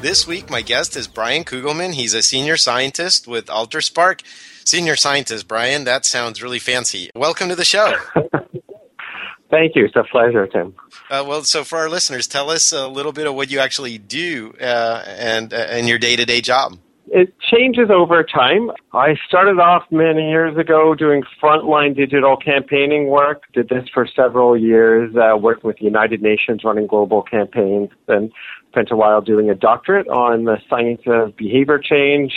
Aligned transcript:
This 0.00 0.28
week, 0.28 0.48
my 0.48 0.62
guest 0.62 0.96
is 0.96 1.08
Brian 1.08 1.42
Cugelman. 1.42 1.92
He's 1.92 2.14
a 2.14 2.22
senior 2.22 2.56
scientist 2.56 3.26
with 3.26 3.46
AlterSpark. 3.46 4.22
Senior 4.64 4.94
scientist, 4.94 5.48
Brian, 5.48 5.82
that 5.84 6.06
sounds 6.06 6.40
really 6.40 6.60
fancy. 6.60 7.10
Welcome 7.16 7.48
to 7.48 7.56
the 7.56 7.64
show. 7.64 7.96
Thank 9.50 9.74
you. 9.74 9.86
It's 9.86 9.96
a 9.96 10.04
pleasure, 10.04 10.46
Tim. 10.46 10.76
Uh, 11.10 11.24
well, 11.26 11.42
so 11.42 11.64
for 11.64 11.78
our 11.78 11.88
listeners, 11.88 12.28
tell 12.28 12.48
us 12.48 12.70
a 12.70 12.86
little 12.86 13.10
bit 13.10 13.26
of 13.26 13.34
what 13.34 13.50
you 13.50 13.58
actually 13.58 13.98
do 13.98 14.54
uh, 14.60 15.02
and 15.04 15.52
uh, 15.52 15.66
in 15.72 15.88
your 15.88 15.98
day 15.98 16.14
to 16.14 16.24
day 16.24 16.42
job. 16.42 16.78
It 17.10 17.32
changes 17.40 17.88
over 17.90 18.22
time. 18.22 18.70
I 18.92 19.14
started 19.26 19.58
off 19.58 19.84
many 19.90 20.28
years 20.28 20.56
ago 20.58 20.94
doing 20.94 21.22
frontline 21.42 21.96
digital 21.96 22.36
campaigning 22.36 23.08
work. 23.08 23.44
Did 23.54 23.70
this 23.70 23.88
for 23.92 24.06
several 24.06 24.58
years, 24.58 25.14
uh, 25.16 25.36
worked 25.36 25.64
with 25.64 25.78
the 25.78 25.84
United 25.84 26.20
Nations 26.20 26.64
running 26.64 26.86
global 26.86 27.22
campaigns. 27.22 27.90
Then 28.06 28.30
spent 28.70 28.90
a 28.90 28.96
while 28.96 29.22
doing 29.22 29.48
a 29.48 29.54
doctorate 29.54 30.06
on 30.08 30.44
the 30.44 30.58
science 30.68 31.00
of 31.06 31.34
behavior 31.36 31.78
change. 31.78 32.32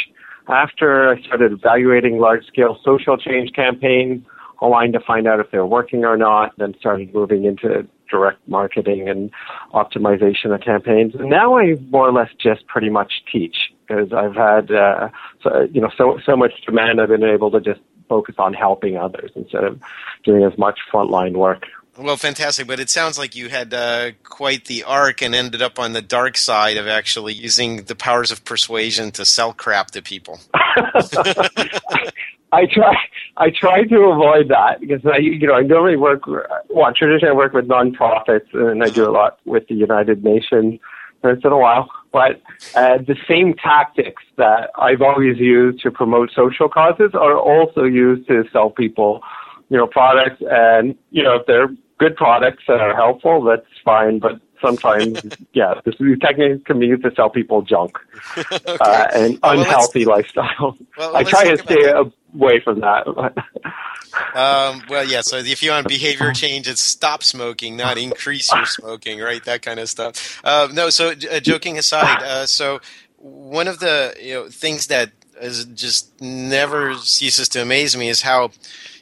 After 0.48 1.10
I 1.10 1.22
started 1.22 1.52
evaluating 1.52 2.20
large 2.20 2.46
scale 2.46 2.80
social 2.84 3.18
change 3.18 3.52
campaigns, 3.54 4.24
aligned 4.62 4.94
to 4.94 5.00
find 5.00 5.28
out 5.28 5.40
if 5.40 5.52
they're 5.52 5.66
working 5.66 6.06
or 6.06 6.16
not, 6.16 6.54
then 6.58 6.76
started 6.80 7.14
moving 7.14 7.46
into 7.46 7.86
direct 8.12 8.48
marketing 8.48 9.10
and 9.10 9.32
optimization 9.74 10.54
of 10.54 10.62
campaigns. 10.62 11.16
And 11.16 11.30
now 11.30 11.58
I 11.58 11.76
more 11.90 12.08
or 12.08 12.12
less 12.12 12.30
just 12.38 12.68
pretty 12.68 12.90
much 12.90 13.24
teach 13.32 13.72
because 13.88 14.14
I've 14.14 14.36
had, 14.36 14.72
uh, 14.72 15.10
so, 15.42 15.68
you 15.72 15.82
know, 15.82 15.90
so, 15.98 16.20
so 16.26 16.36
much 16.36 16.52
demand. 16.66 17.02
I've 17.02 17.10
been 17.10 17.24
able 17.24 17.50
to 17.52 17.62
just 17.62 17.80
focus 18.10 18.36
on 18.38 18.54
helping 18.54 18.98
others 18.98 19.32
instead 19.36 19.64
of 19.64 19.82
doing 20.24 20.44
as 20.44 20.58
much 20.58 20.80
frontline 20.94 21.34
work. 21.34 21.64
Well, 21.98 22.18
fantastic. 22.18 22.68
But 22.68 22.80
it 22.80 22.90
sounds 22.90 23.18
like 23.18 23.36
you 23.36 23.50
had 23.50 23.74
uh, 23.74 24.12
quite 24.24 24.66
the 24.66 24.84
arc 24.84 25.22
and 25.22 25.36
ended 25.36 25.62
up 25.62 25.78
on 25.78 25.94
the 25.94 26.02
dark 26.02 26.38
side 26.38 26.78
of 26.78 26.88
actually 26.88 27.34
using 27.34 27.84
the 27.84 27.96
powers 27.96 28.32
of 28.32 28.46
persuasion 28.46 29.12
to 29.12 29.26
sell 29.26 29.54
crap 29.54 29.92
to 29.92 30.02
people. 30.02 30.40
I 32.54 32.66
try. 32.66 32.96
I 33.38 33.50
try 33.50 33.84
to 33.86 34.00
avoid 34.04 34.50
that 34.50 34.82
because 34.82 35.06
I, 35.06 35.18
you 35.18 35.48
know, 35.48 35.54
I 35.54 35.62
normally 35.62 35.96
work. 35.96 36.28
Well, 36.28 36.94
traditionally 36.94 37.32
I 37.32 37.36
work 37.36 37.54
with 37.54 37.68
nonprofits, 37.68 38.54
and 38.54 38.84
I 38.84 38.90
do 38.90 39.10
a 39.10 39.12
lot 39.12 39.40
with 39.46 39.68
the 39.68 39.76
United 39.76 40.24
Nations 40.24 40.80
once 41.24 41.42
in 41.44 41.52
a 41.52 41.58
while. 41.58 41.90
But 42.12 42.42
uh, 42.76 42.98
the 42.98 43.16
same 43.28 43.54
tactics 43.54 44.24
that 44.38 44.72
I've 44.78 45.02
always 45.02 45.38
used 45.38 45.82
to 45.84 45.92
promote 45.92 46.32
social 46.36 46.68
causes 46.68 47.12
are 47.14 47.38
also 47.38 47.86
used 47.86 48.28
to 48.28 48.44
sell 48.52 48.70
people, 48.70 49.22
you 49.72 49.78
know, 49.78 49.88
products. 49.88 50.44
And 50.52 50.96
you 51.10 51.24
know, 51.24 51.38
if 51.38 51.48
they're 51.48 51.70
good 51.98 52.16
products 52.18 52.64
that 52.68 52.82
are 52.82 52.94
helpful, 52.94 53.42
that's 53.42 53.66
fine. 53.84 54.20
But 54.20 54.42
sometimes, 54.60 55.22
yeah, 55.54 55.80
this 55.86 55.96
technique 56.20 56.66
can 56.66 56.78
be 56.78 56.88
used 56.88 57.04
to 57.04 57.16
sell 57.16 57.30
people 57.30 57.62
junk 57.62 57.98
okay. 58.38 58.60
uh, 58.68 59.08
and 59.14 59.40
well, 59.42 59.60
unhealthy 59.60 60.04
lifestyle. 60.04 60.78
Well, 60.98 61.16
I 61.16 61.24
try 61.24 61.56
to 61.56 61.58
stay 61.58 61.90
away 61.90 62.60
from 62.60 62.82
that. 62.82 63.08
um, 64.36 64.84
well, 64.90 65.08
yeah. 65.08 65.22
So 65.22 65.38
if 65.38 65.64
you 65.64 65.72
want 65.72 65.88
behavior 65.98 66.34
change, 66.34 66.68
it's 66.68 66.82
stop 66.82 67.24
smoking, 67.24 67.78
not 67.78 67.98
increase 67.98 68.52
your 68.54 68.66
smoking, 68.66 69.22
right? 69.22 69.44
That 69.46 69.62
kind 69.62 69.80
of 69.80 69.88
stuff. 69.88 70.42
Uh, 70.44 70.68
no. 70.74 70.90
So 70.90 71.12
uh, 71.12 71.40
joking 71.40 71.78
aside, 71.78 72.22
uh, 72.22 72.46
so 72.46 72.82
one 73.16 73.70
of 73.70 73.80
the 73.80 74.16
you 74.22 74.34
know 74.34 74.50
things 74.50 74.88
that 74.88 75.12
is 75.42 75.64
just 75.66 76.22
never 76.22 76.96
ceases 76.96 77.50
to 77.50 77.62
amaze 77.62 77.98
me 77.98 78.10
is 78.10 78.22
how 78.22 78.52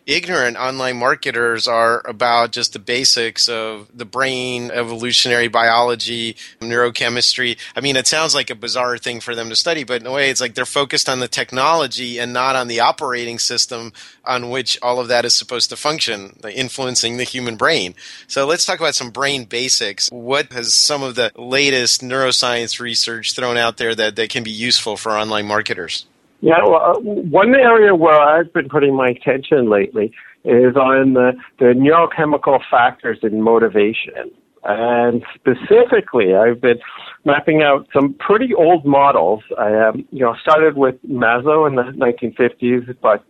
ignorant 0.09 0.58
online 0.58 0.97
marketers 0.97 1.68
are 1.68 2.02
about 2.06 2.52
just 2.52 2.74
the 2.74 2.80
basics 2.80 3.47
of 3.47 3.88
the 3.94 4.06
brain, 4.06 4.72
evolutionary 4.72 5.47
biology, 5.47 6.36
neurochemistry. 6.59 7.58
I 7.75 7.81
mean, 7.81 7.96
it 7.96 8.08
sounds 8.08 8.34
like 8.34 8.50
a 8.50 8.56
bizarre 8.56 8.97
thing 8.97 9.20
for 9.20 9.36
them 9.36 9.50
to 9.50 9.56
study, 9.56 9.84
but 9.84 10.02
in 10.02 10.08
a 10.08 10.12
way, 10.12 10.31
it's 10.31 10.42
like 10.42 10.56
they're 10.56 10.66
focused 10.66 11.08
on 11.08 11.20
the 11.20 11.28
technology 11.28 12.20
and 12.20 12.34
not 12.34 12.56
on 12.56 12.68
the 12.68 12.80
operating 12.80 13.38
system 13.38 13.94
on 14.25 14.50
which 14.50 14.80
all 14.81 15.00
of 15.00 15.09
that 15.09 15.25
is 15.25 15.36
supposed 15.36 15.70
to 15.70 15.75
function, 15.75 16.36
influencing 16.52 17.18
the 17.18 17.24
human 17.24 17.56
brain. 17.56 17.94
So 18.28 18.47
let's 18.47 18.66
talk 18.66 18.80
about 18.80 18.96
some 18.96 19.12
brain 19.12 19.46
basics. 19.46 20.09
What 20.09 20.52
has 20.53 20.74
some 20.74 21.03
of 21.03 21.14
the 21.14 21.31
latest 21.36 22.02
neuroscience 22.02 22.80
research 22.80 23.34
thrown 23.34 23.58
out 23.58 23.78
there 23.78 23.94
that, 23.94 24.16
that 24.16 24.30
can 24.31 24.44
be 24.44 24.52
useful 24.52 24.97
for 24.97 25.12
online 25.12 25.46
marketers? 25.46 26.06
Yeah, 26.41 26.63
well, 26.63 26.95
uh, 26.95 27.00
one 27.00 27.53
area 27.53 27.94
where 27.95 28.19
I've 28.19 28.53
been 28.53 28.69
putting 28.69 28.95
my 28.95 29.09
attention 29.09 29.69
lately 29.69 30.13
is 30.45 30.75
on 30.75 31.13
the, 31.13 31.33
the 31.59 31.73
neurochemical 31.75 32.59
factors 32.72 33.19
in 33.23 33.41
motivation. 33.41 34.31
And 34.63 35.23
specifically, 35.35 36.35
I've 36.35 36.61
been 36.61 36.79
mapping 37.25 37.61
out 37.61 37.88
some 37.94 38.13
pretty 38.19 38.53
old 38.53 38.85
models. 38.85 39.44
I 39.57 39.73
um, 39.88 40.07
you 40.11 40.22
know, 40.22 40.35
started 40.41 40.78
with 40.78 40.95
Maslow 41.07 41.67
in 41.67 41.75
the 41.75 41.83
1950s, 41.83 42.95
but, 43.01 43.23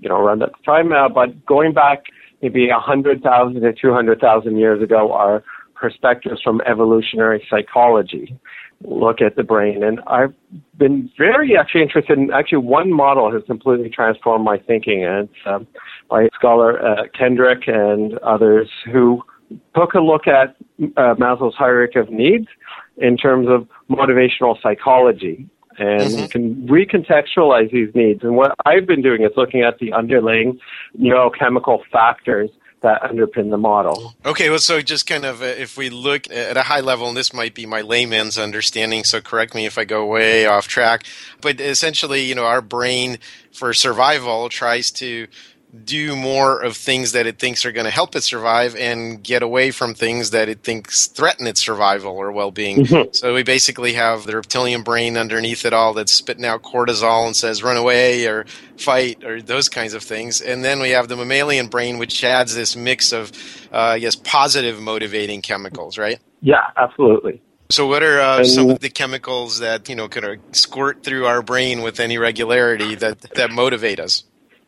you 0.00 0.08
know, 0.08 0.16
around 0.16 0.40
that 0.40 0.52
time 0.64 0.88
now, 0.88 1.08
but 1.08 1.44
going 1.46 1.72
back 1.72 2.04
maybe 2.42 2.68
100,000 2.68 3.60
to 3.60 3.72
200,000 3.72 4.58
years 4.58 4.82
ago 4.82 5.12
are 5.12 5.42
perspectives 5.84 6.40
from 6.40 6.62
evolutionary 6.62 7.46
psychology 7.50 8.34
look 8.84 9.20
at 9.20 9.36
the 9.36 9.42
brain. 9.42 9.82
And 9.82 10.00
I've 10.06 10.32
been 10.78 11.10
very 11.18 11.56
actually 11.58 11.82
interested 11.82 12.16
in 12.18 12.30
actually 12.32 12.58
one 12.58 12.90
model 12.90 13.30
has 13.30 13.42
completely 13.46 13.90
transformed 13.90 14.46
my 14.46 14.56
thinking. 14.56 15.04
And 15.04 15.28
it's 15.28 15.46
um, 15.46 15.66
by 16.08 16.28
scholar 16.34 16.82
uh, 16.82 17.02
Kenrick 17.18 17.68
and 17.68 18.16
others 18.18 18.70
who 18.90 19.22
took 19.76 19.92
a 19.92 20.00
look 20.00 20.26
at 20.26 20.56
uh, 20.96 21.14
Maslow's 21.16 21.54
hierarchy 21.54 21.98
of 21.98 22.08
needs 22.08 22.46
in 22.96 23.18
terms 23.18 23.46
of 23.50 23.68
motivational 23.90 24.56
psychology. 24.62 25.46
And 25.76 26.00
mm-hmm. 26.00 26.18
you 26.18 26.28
can 26.28 26.66
recontextualize 26.66 27.72
these 27.72 27.94
needs. 27.94 28.22
And 28.22 28.36
what 28.36 28.54
I've 28.64 28.86
been 28.86 29.02
doing 29.02 29.22
is 29.22 29.32
looking 29.36 29.60
at 29.60 29.78
the 29.80 29.92
underlying 29.92 30.58
neurochemical 30.98 31.80
factors 31.92 32.50
that 32.84 33.02
underpin 33.02 33.50
the 33.50 33.58
model. 33.58 34.14
Okay, 34.24 34.48
well, 34.50 34.58
so 34.58 34.80
just 34.80 35.06
kind 35.06 35.24
of 35.24 35.42
uh, 35.42 35.46
if 35.46 35.76
we 35.76 35.90
look 35.90 36.30
at 36.30 36.56
a 36.56 36.62
high 36.62 36.80
level, 36.80 37.08
and 37.08 37.16
this 37.16 37.32
might 37.32 37.54
be 37.54 37.66
my 37.66 37.80
layman's 37.80 38.38
understanding, 38.38 39.02
so 39.02 39.20
correct 39.20 39.54
me 39.54 39.66
if 39.66 39.76
I 39.76 39.84
go 39.84 40.06
way 40.06 40.46
off 40.46 40.68
track, 40.68 41.04
but 41.40 41.60
essentially, 41.60 42.22
you 42.22 42.34
know, 42.34 42.44
our 42.44 42.62
brain 42.62 43.18
for 43.52 43.72
survival 43.72 44.48
tries 44.48 44.90
to 44.92 45.26
do 45.84 46.14
more 46.14 46.60
of 46.60 46.76
things 46.76 47.12
that 47.12 47.26
it 47.26 47.38
thinks 47.38 47.64
are 47.64 47.72
going 47.72 47.84
to 47.84 47.90
help 47.90 48.14
it 48.14 48.22
survive 48.22 48.76
and 48.76 49.22
get 49.22 49.42
away 49.42 49.70
from 49.70 49.94
things 49.94 50.30
that 50.30 50.48
it 50.48 50.62
thinks 50.62 51.06
threaten 51.06 51.46
its 51.46 51.60
survival 51.60 52.12
or 52.16 52.30
well-being. 52.30 52.84
Mm-hmm. 52.84 53.12
So 53.12 53.34
we 53.34 53.42
basically 53.42 53.94
have 53.94 54.24
the 54.24 54.36
reptilian 54.36 54.82
brain 54.82 55.16
underneath 55.16 55.64
it 55.64 55.72
all 55.72 55.94
that's 55.94 56.12
spitting 56.12 56.44
out 56.44 56.62
cortisol 56.62 57.26
and 57.26 57.34
says 57.34 57.62
run 57.62 57.76
away 57.76 58.26
or 58.26 58.44
fight 58.76 59.24
or 59.24 59.42
those 59.42 59.68
kinds 59.68 59.94
of 59.94 60.02
things. 60.02 60.40
And 60.40 60.64
then 60.64 60.80
we 60.80 60.90
have 60.90 61.08
the 61.08 61.16
mammalian 61.16 61.68
brain 61.68 61.98
which 61.98 62.22
adds 62.22 62.54
this 62.54 62.76
mix 62.76 63.12
of 63.12 63.32
uh, 63.72 63.78
I 63.78 63.98
guess 63.98 64.14
positive 64.14 64.80
motivating 64.80 65.42
chemicals, 65.42 65.98
right? 65.98 66.20
Yeah, 66.40 66.62
absolutely. 66.76 67.42
So, 67.70 67.86
what 67.86 68.02
are 68.02 68.20
uh, 68.20 68.44
some 68.44 68.70
of 68.70 68.80
the 68.80 68.90
chemicals 68.90 69.60
that 69.60 69.88
you 69.88 69.96
know 69.96 70.06
could 70.06 70.40
squirt 70.54 71.02
through 71.02 71.26
our 71.26 71.42
brain 71.42 71.82
with 71.82 71.98
any 71.98 72.18
regularity 72.18 72.94
that 72.96 73.22
that 73.34 73.50
motivate 73.50 73.98
us? 73.98 74.24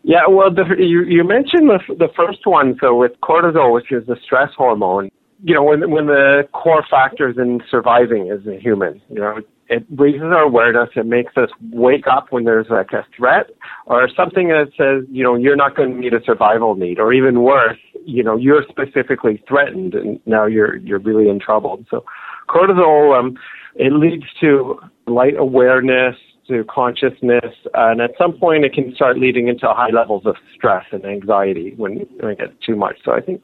Yeah, 0.06 0.28
well, 0.28 0.54
the, 0.54 0.62
you 0.78 1.02
you 1.02 1.24
mentioned 1.24 1.68
the 1.68 1.80
the 1.96 2.08
first 2.16 2.46
one. 2.46 2.76
So 2.80 2.94
with 2.94 3.12
cortisol, 3.24 3.74
which 3.74 3.90
is 3.90 4.06
the 4.06 4.16
stress 4.24 4.50
hormone, 4.56 5.10
you 5.42 5.52
know, 5.52 5.64
when 5.64 5.90
when 5.90 6.06
the 6.06 6.48
core 6.52 6.84
factors 6.88 7.34
in 7.38 7.60
surviving 7.68 8.30
as 8.30 8.46
a 8.46 8.56
human, 8.56 9.02
you 9.10 9.18
know, 9.18 9.40
it 9.68 9.84
raises 9.90 10.22
our 10.22 10.42
awareness. 10.42 10.90
It 10.94 11.06
makes 11.06 11.36
us 11.36 11.50
wake 11.72 12.06
up 12.06 12.28
when 12.30 12.44
there's 12.44 12.68
like 12.70 12.92
a 12.92 13.04
threat 13.16 13.50
or 13.86 14.08
something 14.16 14.46
that 14.46 14.68
says, 14.78 15.08
you 15.10 15.24
know, 15.24 15.34
you're 15.34 15.56
not 15.56 15.74
going 15.74 15.90
to 15.90 15.96
meet 15.96 16.14
a 16.14 16.20
survival 16.24 16.76
need, 16.76 17.00
or 17.00 17.12
even 17.12 17.42
worse, 17.42 17.78
you 18.04 18.22
know, 18.22 18.36
you're 18.36 18.64
specifically 18.68 19.42
threatened 19.48 19.94
and 19.94 20.20
now 20.24 20.46
you're 20.46 20.76
you're 20.76 21.00
really 21.00 21.28
in 21.28 21.40
trouble. 21.40 21.84
So, 21.90 22.04
cortisol, 22.48 23.18
um, 23.18 23.36
it 23.74 23.92
leads 23.92 24.26
to 24.40 24.78
light 25.08 25.36
awareness, 25.36 26.14
to 26.48 26.64
consciousness, 26.64 27.54
and 27.74 28.00
at 28.00 28.12
some 28.18 28.32
point 28.32 28.64
it 28.64 28.72
can 28.72 28.94
start 28.94 29.18
leading 29.18 29.48
into 29.48 29.66
high 29.68 29.90
levels 29.90 30.24
of 30.26 30.36
stress 30.54 30.84
and 30.92 31.04
anxiety 31.04 31.74
when, 31.76 32.06
when 32.20 32.32
it 32.32 32.38
gets 32.38 32.52
too 32.64 32.76
much. 32.76 32.96
So 33.04 33.12
I 33.12 33.20
think 33.20 33.42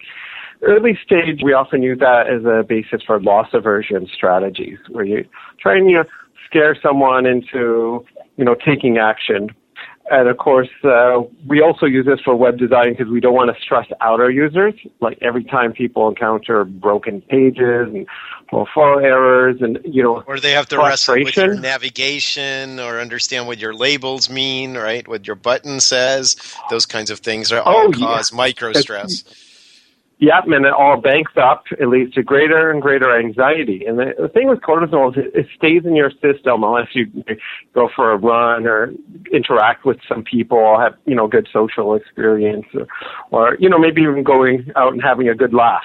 early 0.63 0.99
stage 1.05 1.41
we 1.43 1.53
often 1.53 1.83
use 1.83 1.99
that 1.99 2.25
as 2.29 2.45
a 2.45 2.63
basis 2.63 3.03
for 3.07 3.21
loss 3.21 3.49
aversion 3.53 4.09
strategies, 4.13 4.79
where 4.89 5.05
you 5.05 5.25
try 5.61 5.77
and 5.77 5.91
you 5.91 5.97
know, 5.99 6.05
scare 6.47 6.77
someone 6.83 7.27
into 7.27 8.05
you 8.37 8.45
know 8.45 8.55
taking 8.55 8.99
action. 8.99 9.51
And 10.11 10.29
of 10.29 10.37
course, 10.37 10.69
uh, 10.85 11.23
we 11.47 11.63
also 11.63 11.87
use 11.87 12.05
this 12.05 12.21
for 12.21 12.35
web 12.35 12.59
design 12.59 12.91
because 12.93 13.09
we 13.09 13.21
don't 13.21 13.35
want 13.35 13.55
to 13.55 13.63
stress 13.63 13.87
out 14.01 14.21
our 14.21 14.31
users. 14.31 14.75
Like 15.01 15.19
every 15.23 15.45
time 15.45 15.73
people 15.73 16.09
encounter 16.09 16.65
broken 16.65 17.21
pages 17.23 17.89
and 17.89 18.07
profile 18.49 18.99
errors 18.99 19.57
and, 19.61 19.79
you 19.85 20.03
know, 20.03 20.23
or 20.27 20.41
they 20.41 20.51
have 20.53 20.67
to 20.69 20.79
wrestle 20.79 21.23
with 21.23 21.37
your 21.37 21.55
navigation 21.55 22.81
or 22.81 23.01
understand 23.01 23.47
what 23.47 23.59
your 23.59 23.75
labels 23.75 24.29
mean, 24.29 24.77
right? 24.77 25.07
What 25.07 25.27
your 25.27 25.37
button 25.37 25.81
says, 25.81 26.37
those 26.69 26.85
kinds 26.85 27.11
of 27.11 27.21
things 27.21 27.53
are 27.53 27.63
all 27.63 27.89
oh, 27.89 27.93
cause 27.93 28.33
yeah. 28.33 28.37
micro 28.37 28.73
stress. 28.73 29.25
Yep, 30.23 30.45
and 30.55 30.65
it 30.65 30.73
all 30.73 31.01
banks 31.01 31.33
up. 31.37 31.65
It 31.81 31.89
leads 31.89 32.15
to 32.15 32.23
greater 32.23 32.71
and 32.71 32.81
greater 32.81 33.19
anxiety. 33.19 33.85
And 33.85 33.99
the, 33.99 34.15
the 34.17 34.29
thing 34.29 34.47
with 34.47 34.61
cortisol 34.61 35.11
is 35.11 35.25
it, 35.25 35.37
it 35.37 35.47
stays 35.57 35.83
in 35.85 35.97
your 35.97 36.13
system 36.13 36.63
unless 36.63 36.87
you 36.95 37.07
go 37.75 37.89
for 37.97 38.13
a 38.13 38.17
run 38.17 38.65
or 38.69 38.93
interact 39.33 39.85
with 39.85 39.97
some 40.09 40.23
people, 40.23 40.59
or 40.59 40.81
have 40.81 40.95
you 41.07 41.17
know 41.17 41.27
good 41.27 41.49
social 41.53 41.97
experience, 41.97 42.67
or, 42.73 42.87
or 43.33 43.57
you 43.59 43.69
know 43.69 43.81
maybe 43.81 44.03
even 44.03 44.23
going 44.23 44.71
out 44.77 44.93
and 44.93 45.03
having 45.03 45.29
a 45.29 45.35
good 45.35 45.53
laugh. 45.53 45.83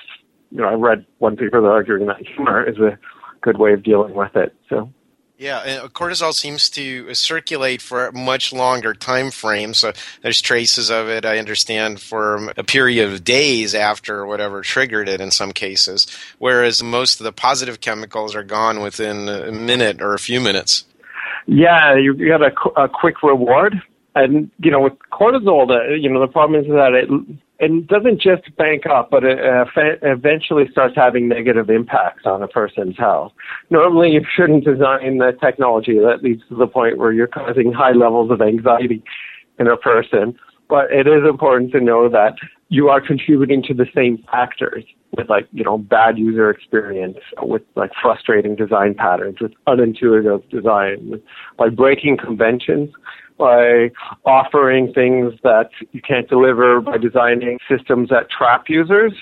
You 0.51 0.62
know, 0.62 0.68
I 0.68 0.74
read 0.74 1.04
one 1.18 1.36
paper 1.36 1.60
that 1.60 1.68
arguing 1.68 2.06
that 2.06 2.18
humor 2.24 2.63
is 2.63 2.78
a 2.78 3.00
good 3.42 3.57
way 3.57 3.74
of 3.74 3.81
dealing 3.81 4.13
with 4.13 4.36
it. 4.36 4.54
So 4.69 4.94
yeah, 5.38 5.60
and 5.60 5.81
uh, 5.81 5.88
cortisol 5.89 6.34
seems 6.34 6.69
to 6.72 7.13
circulate 7.13 7.81
for 7.81 8.07
a 8.07 8.12
much 8.12 8.51
longer 8.51 8.94
time 8.94 9.31
frame. 9.31 9.74
So 9.74 9.94
there's 10.22 10.42
traces 10.42 10.89
of 10.89 11.10
it, 11.10 11.25
I 11.25 11.38
understand, 11.38 12.01
for 12.01 12.51
a 12.57 12.63
period 12.63 13.12
of 13.12 13.24
days 13.24 13.75
after 13.75 14.25
whatever 14.25 14.62
triggered 14.62 15.07
it 15.07 15.22
in 15.22 15.31
some 15.31 15.51
cases, 15.51 16.07
whereas 16.39 16.81
most 16.81 17.19
of 17.19 17.24
the 17.24 17.31
positive 17.31 17.81
chemicals 17.81 18.36
are 18.36 18.44
gone 18.44 18.81
within 18.81 19.30
a 19.30 19.51
minute 19.51 20.01
or 20.01 20.13
a 20.13 20.19
few 20.19 20.42
minutes. 20.42 20.86
Yeah, 21.45 21.95
you 21.95 22.13
get 22.16 22.42
a, 22.42 22.51
a 22.75 22.90
quick 22.90 23.24
reward. 23.24 23.81
And, 24.16 24.50
you 24.60 24.72
know, 24.72 24.81
with 24.81 24.94
cortisol, 25.12 25.68
the, 25.68 25.95
you 25.95 26.10
know, 26.10 26.19
the 26.19 26.28
problem 26.28 26.60
is 26.60 26.68
that 26.69 26.94
it 26.95 27.07
it 27.59 27.88
doesn't 27.88 28.21
just 28.21 28.56
bank 28.56 28.86
up, 28.86 29.09
but 29.09 29.24
it 29.24 29.39
uh, 29.39 29.65
eventually 30.04 30.65
starts 30.71 30.95
having 30.95 31.27
negative 31.27 31.69
impacts 31.69 32.25
on 32.25 32.44
a 32.44 32.48
person's 32.48 32.98
health. 32.98 33.33
Normally, 33.69 34.12
you 34.12 34.21
shouldn't 34.36 34.63
design 34.63 35.18
the 35.18 35.31
technology 35.42 35.98
that 35.98 36.21
leads 36.21 36.44
to 36.50 36.56
the 36.56 36.68
point 36.68 36.98
where 36.98 37.12
you're 37.12 37.27
causing 37.27 37.74
high 37.74 37.94
levels 37.94 38.30
of 38.31 38.42
anxiety 38.42 39.04
in 39.59 39.68
a 39.68 39.77
person. 39.77 40.38
But 40.69 40.92
it 40.92 41.07
is 41.07 41.24
important 41.27 41.71
to 41.71 41.80
know 41.80 42.09
that 42.09 42.36
you 42.69 42.89
are 42.89 43.01
contributing 43.01 43.63
to 43.63 43.74
the 43.74 43.88
same 43.95 44.24
factors 44.30 44.83
with 45.15 45.30
like, 45.30 45.48
you 45.51 45.63
know, 45.63 45.77
bad 45.77 46.18
user 46.18 46.50
experience, 46.50 47.18
with 47.42 47.62
like 47.75 47.92
frustrating 48.01 48.56
design 48.56 48.94
patterns, 48.94 49.38
with 49.39 49.54
unintuitive 49.68 50.48
design, 50.50 51.09
with, 51.09 51.21
by 51.57 51.69
breaking 51.69 52.18
conventions 52.18 52.89
by 53.38 53.92
offering 54.25 54.94
things 54.94 55.34
that 55.44 55.69
you 55.92 56.01
can't 56.01 56.28
deliver, 56.28 56.81
by 56.81 56.98
designing 56.98 57.60
systems 57.69 58.10
that 58.10 58.30
trap 58.30 58.66
users, 58.68 59.13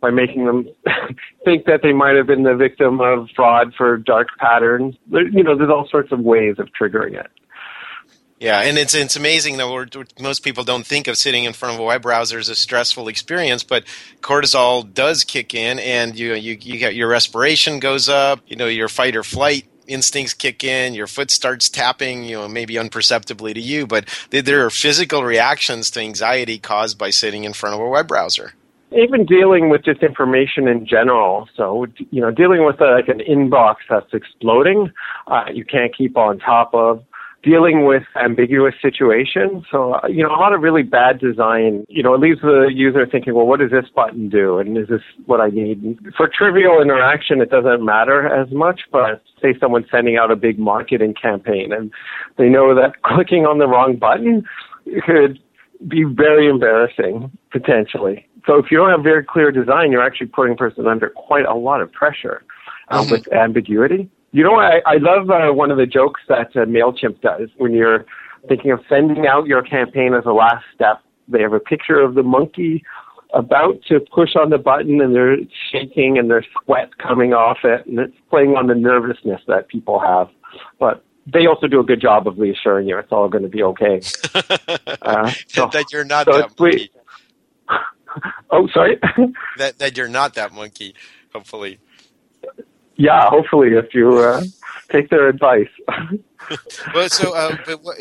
by 0.00 0.10
making 0.10 0.46
them 0.46 0.68
think 1.44 1.66
that 1.66 1.80
they 1.82 1.92
might 1.92 2.16
have 2.16 2.26
been 2.26 2.44
the 2.44 2.54
victim 2.54 3.00
of 3.00 3.28
fraud 3.34 3.74
for 3.76 3.96
dark 3.96 4.28
patterns. 4.38 4.96
There, 5.10 5.28
you 5.28 5.42
know, 5.42 5.56
there's 5.56 5.70
all 5.70 5.88
sorts 5.90 6.12
of 6.12 6.20
ways 6.20 6.56
of 6.58 6.68
triggering 6.80 7.18
it. 7.18 7.30
Yeah, 8.40 8.60
and 8.60 8.78
it's 8.78 8.94
it's 8.94 9.16
amazing 9.16 9.56
that 9.56 10.06
most 10.20 10.44
people 10.44 10.62
don't 10.62 10.86
think 10.86 11.08
of 11.08 11.16
sitting 11.16 11.42
in 11.42 11.52
front 11.52 11.74
of 11.74 11.80
a 11.80 11.84
web 11.84 12.02
browser 12.02 12.38
as 12.38 12.48
a 12.48 12.54
stressful 12.54 13.08
experience, 13.08 13.64
but 13.64 13.84
cortisol 14.20 14.94
does 14.94 15.24
kick 15.24 15.54
in, 15.54 15.80
and 15.80 16.16
you 16.16 16.34
you 16.34 16.56
you 16.60 16.78
get 16.78 16.94
your 16.94 17.08
respiration 17.08 17.80
goes 17.80 18.08
up, 18.08 18.40
you 18.46 18.54
know, 18.54 18.66
your 18.66 18.88
fight 18.88 19.16
or 19.16 19.24
flight 19.24 19.66
instincts 19.88 20.34
kick 20.34 20.62
in, 20.62 20.94
your 20.94 21.06
foot 21.06 21.30
starts 21.30 21.68
tapping, 21.68 22.24
you 22.24 22.36
know, 22.36 22.48
maybe 22.48 22.78
unperceptibly 22.78 23.54
to 23.54 23.60
you, 23.60 23.86
but 23.86 24.06
there 24.30 24.64
are 24.64 24.70
physical 24.70 25.24
reactions 25.24 25.90
to 25.92 26.00
anxiety 26.00 26.58
caused 26.58 26.98
by 26.98 27.10
sitting 27.10 27.44
in 27.44 27.52
front 27.52 27.74
of 27.74 27.80
a 27.80 27.88
web 27.88 28.06
browser. 28.06 28.52
Even 28.90 29.26
dealing 29.26 29.68
with 29.68 29.84
just 29.84 30.02
information 30.02 30.66
in 30.66 30.86
general, 30.86 31.46
so 31.54 31.86
you 32.10 32.22
know, 32.22 32.30
dealing 32.30 32.64
with 32.64 32.80
a, 32.80 32.86
uh, 32.86 32.94
like 32.94 33.08
an 33.08 33.20
inbox 33.20 33.76
that's 33.90 34.14
exploding, 34.14 34.90
uh, 35.26 35.44
you 35.52 35.64
can't 35.64 35.94
keep 35.94 36.16
on 36.16 36.38
top 36.38 36.72
of 36.72 37.04
dealing 37.42 37.84
with 37.84 38.02
ambiguous 38.16 38.74
situations. 38.82 39.64
So, 39.70 40.00
you 40.08 40.22
know, 40.22 40.30
a 40.30 40.40
lot 40.40 40.52
of 40.52 40.60
really 40.60 40.82
bad 40.82 41.20
design, 41.20 41.84
you 41.88 42.02
know, 42.02 42.14
it 42.14 42.20
leaves 42.20 42.40
the 42.40 42.68
user 42.72 43.06
thinking, 43.06 43.34
well, 43.34 43.46
what 43.46 43.60
does 43.60 43.70
this 43.70 43.86
button 43.94 44.28
do? 44.28 44.58
And 44.58 44.76
is 44.76 44.88
this 44.88 45.02
what 45.26 45.40
I 45.40 45.48
need? 45.48 45.98
For 46.16 46.28
trivial 46.28 46.82
interaction, 46.82 47.40
it 47.40 47.50
doesn't 47.50 47.84
matter 47.84 48.26
as 48.26 48.50
much, 48.50 48.82
but 48.90 49.22
say 49.40 49.54
someone's 49.60 49.86
sending 49.90 50.16
out 50.16 50.30
a 50.30 50.36
big 50.36 50.58
marketing 50.58 51.14
campaign 51.14 51.72
and 51.72 51.92
they 52.36 52.48
know 52.48 52.74
that 52.74 53.02
clicking 53.02 53.46
on 53.46 53.58
the 53.58 53.68
wrong 53.68 53.96
button 53.96 54.44
could 55.06 55.38
be 55.86 56.02
very 56.02 56.48
embarrassing 56.48 57.30
potentially. 57.52 58.26
So 58.46 58.56
if 58.56 58.70
you 58.70 58.78
don't 58.78 58.90
have 58.90 59.02
very 59.02 59.24
clear 59.24 59.52
design, 59.52 59.92
you're 59.92 60.04
actually 60.04 60.28
putting 60.28 60.54
a 60.54 60.56
person 60.56 60.86
under 60.86 61.10
quite 61.10 61.44
a 61.44 61.54
lot 61.54 61.80
of 61.82 61.92
pressure 61.92 62.42
uh, 62.88 63.02
mm-hmm. 63.02 63.12
with 63.12 63.32
ambiguity. 63.32 64.10
You 64.32 64.44
know, 64.44 64.56
I, 64.56 64.80
I 64.84 64.96
love 64.98 65.30
uh, 65.30 65.52
one 65.52 65.70
of 65.70 65.78
the 65.78 65.86
jokes 65.86 66.20
that 66.28 66.48
uh, 66.54 66.66
MailChimp 66.66 67.20
does 67.22 67.48
when 67.56 67.72
you're 67.72 68.04
thinking 68.46 68.70
of 68.70 68.80
sending 68.88 69.26
out 69.26 69.46
your 69.46 69.62
campaign 69.62 70.14
as 70.14 70.24
a 70.26 70.32
last 70.32 70.64
step. 70.74 71.02
They 71.28 71.40
have 71.42 71.52
a 71.52 71.60
picture 71.60 72.00
of 72.00 72.14
the 72.14 72.22
monkey 72.22 72.84
about 73.34 73.82
to 73.88 74.00
push 74.00 74.36
on 74.36 74.50
the 74.50 74.58
button 74.58 75.00
and 75.00 75.14
they're 75.14 75.36
shaking 75.70 76.18
and 76.18 76.30
there's 76.30 76.46
sweat 76.64 76.96
coming 76.98 77.34
off 77.34 77.58
it 77.64 77.86
and 77.86 77.98
it's 77.98 78.16
playing 78.30 78.56
on 78.56 78.66
the 78.66 78.74
nervousness 78.74 79.40
that 79.46 79.68
people 79.68 79.98
have. 79.98 80.28
But 80.78 81.04
they 81.26 81.46
also 81.46 81.66
do 81.66 81.80
a 81.80 81.84
good 81.84 82.00
job 82.00 82.26
of 82.26 82.38
reassuring 82.38 82.88
you 82.88 82.98
it's 82.98 83.12
all 83.12 83.28
going 83.28 83.44
to 83.44 83.50
be 83.50 83.62
okay. 83.62 84.00
Uh, 85.02 85.30
so, 85.46 85.66
that 85.72 85.86
you're 85.90 86.04
not 86.04 86.26
so 86.26 86.38
that 86.38 86.58
monkey. 86.58 86.90
oh, 88.50 88.68
sorry. 88.74 88.98
that 89.56 89.78
that 89.78 89.96
you're 89.96 90.08
not 90.08 90.34
that 90.34 90.52
monkey. 90.52 90.94
Hopefully 91.32 91.78
yeah, 92.98 93.30
hopefully, 93.30 93.74
if 93.74 93.94
you 93.94 94.18
uh, 94.18 94.42
take 94.90 95.10
their 95.10 95.28
advice. 95.28 95.68
well, 96.94 97.08
so 97.08 97.34
uh, 97.34 97.56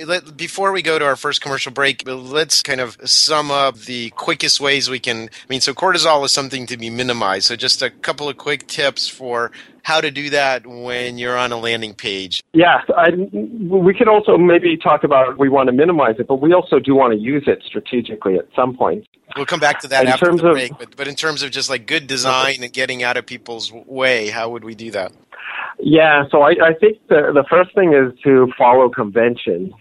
let, 0.06 0.38
before 0.38 0.72
we 0.72 0.82
go 0.82 0.98
to 1.00 1.06
our 1.06 1.16
first 1.16 1.42
commercial 1.42 1.72
break, 1.72 2.04
let's 2.08 2.62
kind 2.62 2.80
of 2.80 2.98
sum 3.04 3.52
up 3.52 3.78
the 3.80 4.10
quickest 4.12 4.60
ways 4.60 4.90
we 4.90 5.00
can. 5.00 5.24
I 5.24 5.48
mean, 5.50 5.62
so 5.62 5.74
cortisol 5.74 6.24
is 6.26 6.32
something 6.32 6.66
to 6.68 6.78
be 6.78 6.90
minimized. 6.90 7.46
So 7.46 7.56
just 7.56 7.82
a 7.82 7.90
couple 7.90 8.30
of 8.30 8.38
quick 8.38 8.68
tips 8.68 9.08
for 9.08 9.52
how 9.84 10.02
to 10.02 10.12
do 10.12 10.30
that 10.32 10.68
when 10.68 11.18
you're 11.18 11.38
on 11.38 11.52
a 11.52 11.58
landing 11.58 11.94
page. 11.94 12.44
Yeah, 12.54 12.82
I, 12.96 13.12
we 13.32 13.94
could 13.94 14.10
also 14.10 14.38
maybe 14.38 14.76
talk 14.78 15.04
about 15.04 15.38
we 15.38 15.50
want 15.50 15.68
to 15.68 15.74
minimize 15.74 16.16
it, 16.20 16.28
but 16.28 16.42
we 16.42 16.54
also 16.54 16.80
do 16.80 16.94
want 16.94 17.14
to 17.14 17.20
use 17.20 17.44
it 17.48 17.64
strategically 17.66 18.36
at 18.36 18.48
some 18.56 18.76
point. 18.76 19.08
We'll 19.36 19.46
come 19.46 19.60
back 19.60 19.80
to 19.82 19.88
that 19.90 20.06
in 20.06 20.12
after 20.12 20.26
terms 20.26 20.42
the 20.42 20.52
break. 20.52 20.72
Of, 20.72 20.80
but, 20.80 20.96
but 20.98 21.08
in 21.08 21.16
terms 21.16 21.44
of 21.44 21.52
just 21.52 21.70
like 21.70 21.86
good 21.86 22.08
design 22.08 22.56
okay. 22.56 22.66
and 22.66 22.74
getting 22.74 23.04
out 23.04 23.18
of 23.18 23.26
people's 23.26 23.72
way, 23.72 24.28
how 24.30 24.50
would 24.50 24.64
we 24.64 24.76
do 24.76 24.92
that? 24.92 25.12
Yeah, 25.80 26.24
so 26.32 26.42
I, 26.42 26.52
I 26.64 26.74
think 26.80 26.98
the, 27.08 27.32
the 27.34 27.46
first 27.50 27.74
thing 27.76 27.94
is 27.94 28.18
to 28.24 28.52
follow 28.58 28.90
convention. 28.90 29.74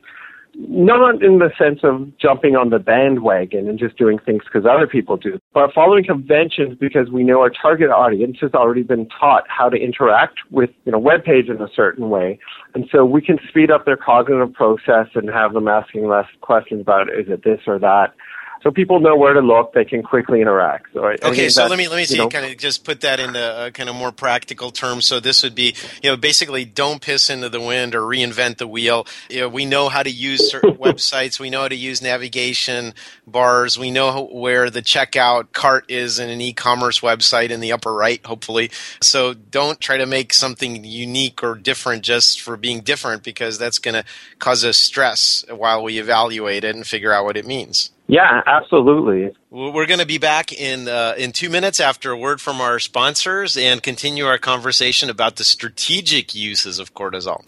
Not 0.58 1.22
in 1.22 1.38
the 1.38 1.50
sense 1.58 1.80
of 1.82 2.16
jumping 2.16 2.56
on 2.56 2.70
the 2.70 2.78
bandwagon 2.78 3.68
and 3.68 3.78
just 3.78 3.98
doing 3.98 4.18
things 4.18 4.42
because 4.44 4.64
other 4.64 4.86
people 4.86 5.18
do, 5.18 5.38
but 5.52 5.74
following 5.74 6.02
conventions 6.02 6.78
because 6.80 7.10
we 7.10 7.24
know 7.24 7.40
our 7.40 7.50
target 7.50 7.90
audience 7.90 8.38
has 8.40 8.54
already 8.54 8.82
been 8.82 9.06
taught 9.20 9.44
how 9.48 9.68
to 9.68 9.76
interact 9.76 10.38
with 10.50 10.70
you 10.86 10.92
know 10.92 10.98
web 10.98 11.24
page 11.24 11.50
in 11.50 11.60
a 11.60 11.68
certain 11.76 12.08
way, 12.08 12.38
and 12.74 12.88
so 12.90 13.04
we 13.04 13.20
can 13.20 13.38
speed 13.46 13.70
up 13.70 13.84
their 13.84 13.98
cognitive 13.98 14.54
process 14.54 15.08
and 15.14 15.28
have 15.28 15.52
them 15.52 15.68
asking 15.68 16.08
less 16.08 16.26
questions 16.40 16.80
about 16.80 17.10
is 17.10 17.26
it 17.28 17.44
this 17.44 17.60
or 17.66 17.78
that 17.78 18.14
so 18.62 18.70
people 18.70 19.00
know 19.00 19.16
where 19.16 19.32
to 19.32 19.40
look. 19.40 19.72
They 19.72 19.84
can 19.84 20.02
quickly 20.02 20.40
interact. 20.40 20.86
So 20.92 21.04
I, 21.04 21.16
okay, 21.22 21.46
I 21.46 21.48
so 21.48 21.66
let 21.66 21.78
me 21.78 21.88
let 21.88 21.96
me 21.96 22.04
see. 22.04 22.16
You 22.16 22.22
know, 22.22 22.28
kind 22.28 22.46
of 22.46 22.56
just 22.56 22.84
put 22.84 23.02
that 23.02 23.20
into 23.20 23.40
uh, 23.40 23.70
kind 23.70 23.88
of 23.88 23.96
more 23.96 24.12
practical 24.12 24.70
terms. 24.70 25.06
So 25.06 25.20
this 25.20 25.42
would 25.42 25.54
be, 25.54 25.74
you 26.02 26.10
know, 26.10 26.16
basically 26.16 26.64
don't 26.64 27.00
piss 27.00 27.30
into 27.30 27.48
the 27.48 27.60
wind 27.60 27.94
or 27.94 28.02
reinvent 28.02 28.58
the 28.58 28.66
wheel. 28.66 29.06
You 29.28 29.40
know, 29.40 29.48
we 29.48 29.66
know 29.66 29.88
how 29.88 30.02
to 30.02 30.10
use 30.10 30.50
certain 30.50 30.74
websites. 30.78 31.38
We 31.38 31.50
know 31.50 31.62
how 31.62 31.68
to 31.68 31.76
use 31.76 32.00
navigation 32.02 32.94
bars. 33.26 33.78
We 33.78 33.90
know 33.90 34.24
where 34.24 34.70
the 34.70 34.82
checkout 34.82 35.52
cart 35.52 35.84
is 35.88 36.18
in 36.18 36.30
an 36.30 36.40
e-commerce 36.40 37.00
website 37.00 37.50
in 37.50 37.60
the 37.60 37.72
upper 37.72 37.92
right, 37.92 38.24
hopefully. 38.24 38.70
So 39.02 39.34
don't 39.34 39.80
try 39.80 39.98
to 39.98 40.06
make 40.06 40.32
something 40.32 40.84
unique 40.84 41.42
or 41.42 41.54
different 41.54 42.02
just 42.02 42.40
for 42.40 42.56
being 42.56 42.80
different 42.80 43.22
because 43.22 43.58
that's 43.58 43.78
going 43.78 43.94
to 43.94 44.04
cause 44.38 44.64
us 44.64 44.76
stress 44.76 45.44
while 45.50 45.82
we 45.82 45.98
evaluate 45.98 46.64
it 46.64 46.74
and 46.74 46.86
figure 46.86 47.12
out 47.12 47.24
what 47.24 47.36
it 47.36 47.46
means. 47.46 47.90
Yeah, 48.08 48.40
absolutely. 48.46 49.34
We're 49.50 49.86
going 49.86 49.98
to 49.98 50.06
be 50.06 50.18
back 50.18 50.52
in 50.52 50.88
uh, 50.88 51.14
in 51.18 51.32
two 51.32 51.50
minutes 51.50 51.80
after 51.80 52.12
a 52.12 52.16
word 52.16 52.40
from 52.40 52.60
our 52.60 52.78
sponsors 52.78 53.56
and 53.56 53.82
continue 53.82 54.26
our 54.26 54.38
conversation 54.38 55.10
about 55.10 55.36
the 55.36 55.44
strategic 55.44 56.34
uses 56.34 56.78
of 56.78 56.94
cortisol. 56.94 57.42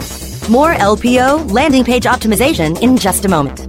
More 0.50 0.72
LPO 0.74 1.52
landing 1.52 1.84
page 1.84 2.04
optimization 2.04 2.80
in 2.82 2.96
just 2.96 3.24
a 3.24 3.28
moment. 3.28 3.66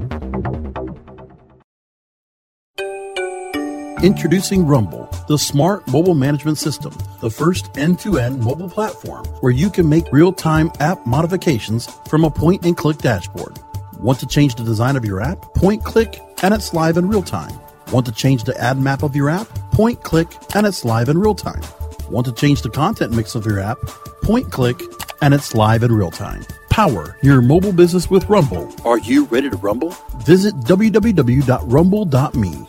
Introducing 4.02 4.66
Rumble, 4.66 5.10
the 5.28 5.38
smart 5.38 5.86
mobile 5.90 6.16
management 6.16 6.58
system, 6.58 6.94
the 7.20 7.30
first 7.30 7.78
end 7.78 8.00
to 8.00 8.18
end 8.18 8.40
mobile 8.40 8.70
platform 8.70 9.26
where 9.42 9.52
you 9.52 9.70
can 9.70 9.90
make 9.90 10.10
real 10.12 10.32
time 10.32 10.72
app 10.80 11.06
modifications 11.06 11.88
from 12.08 12.24
a 12.24 12.32
point 12.32 12.66
and 12.66 12.78
click 12.78 12.98
dashboard. 13.00 13.60
Want 14.00 14.18
to 14.22 14.26
change 14.26 14.56
the 14.56 14.64
design 14.64 14.96
of 14.96 15.04
your 15.04 15.22
app? 15.22 15.54
Point 15.54 15.84
click 15.84 16.22
and 16.44 16.54
it's 16.54 16.74
live 16.74 16.98
in 16.98 17.08
real 17.08 17.24
time. 17.24 17.58
Want 17.92 18.06
to 18.06 18.12
change 18.12 18.44
the 18.44 18.58
ad 18.60 18.80
map 18.80 19.04
of 19.04 19.16
your 19.16 19.30
app? 19.30 19.48
Point 19.72 20.04
click 20.04 20.28
and 20.56 20.66
it's 20.66 20.86
live 20.86 21.10
in 21.10 21.18
real 21.18 21.36
time. 21.36 21.62
Want 22.10 22.26
to 22.28 22.34
change 22.34 22.62
the 22.62 22.70
content 22.70 23.14
mix 23.14 23.36
of 23.36 23.46
your 23.46 23.60
app? 23.60 23.78
Point 24.24 24.52
click 24.52 24.82
and 25.22 25.34
it's 25.34 25.54
live 25.54 25.84
in 25.84 25.92
real 25.92 26.12
time. 26.12 26.46
Power 26.70 27.18
your 27.22 27.42
mobile 27.42 27.74
business 27.74 28.10
with 28.10 28.30
Rumble. 28.30 28.74
Are 28.86 29.00
you 29.00 29.26
ready 29.26 29.50
to 29.50 29.58
rumble? 29.58 29.94
Visit 30.20 30.56
www.rumble.me. 30.56 32.69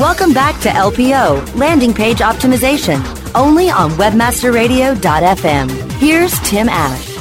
Welcome 0.00 0.32
back 0.32 0.58
to 0.62 0.70
LPO, 0.70 1.56
Landing 1.56 1.92
Page 1.92 2.20
Optimization, 2.20 3.04
only 3.34 3.68
on 3.68 3.90
WebmasterRadio.fm. 3.90 5.92
Here's 5.98 6.40
Tim 6.40 6.70
Ash. 6.70 7.18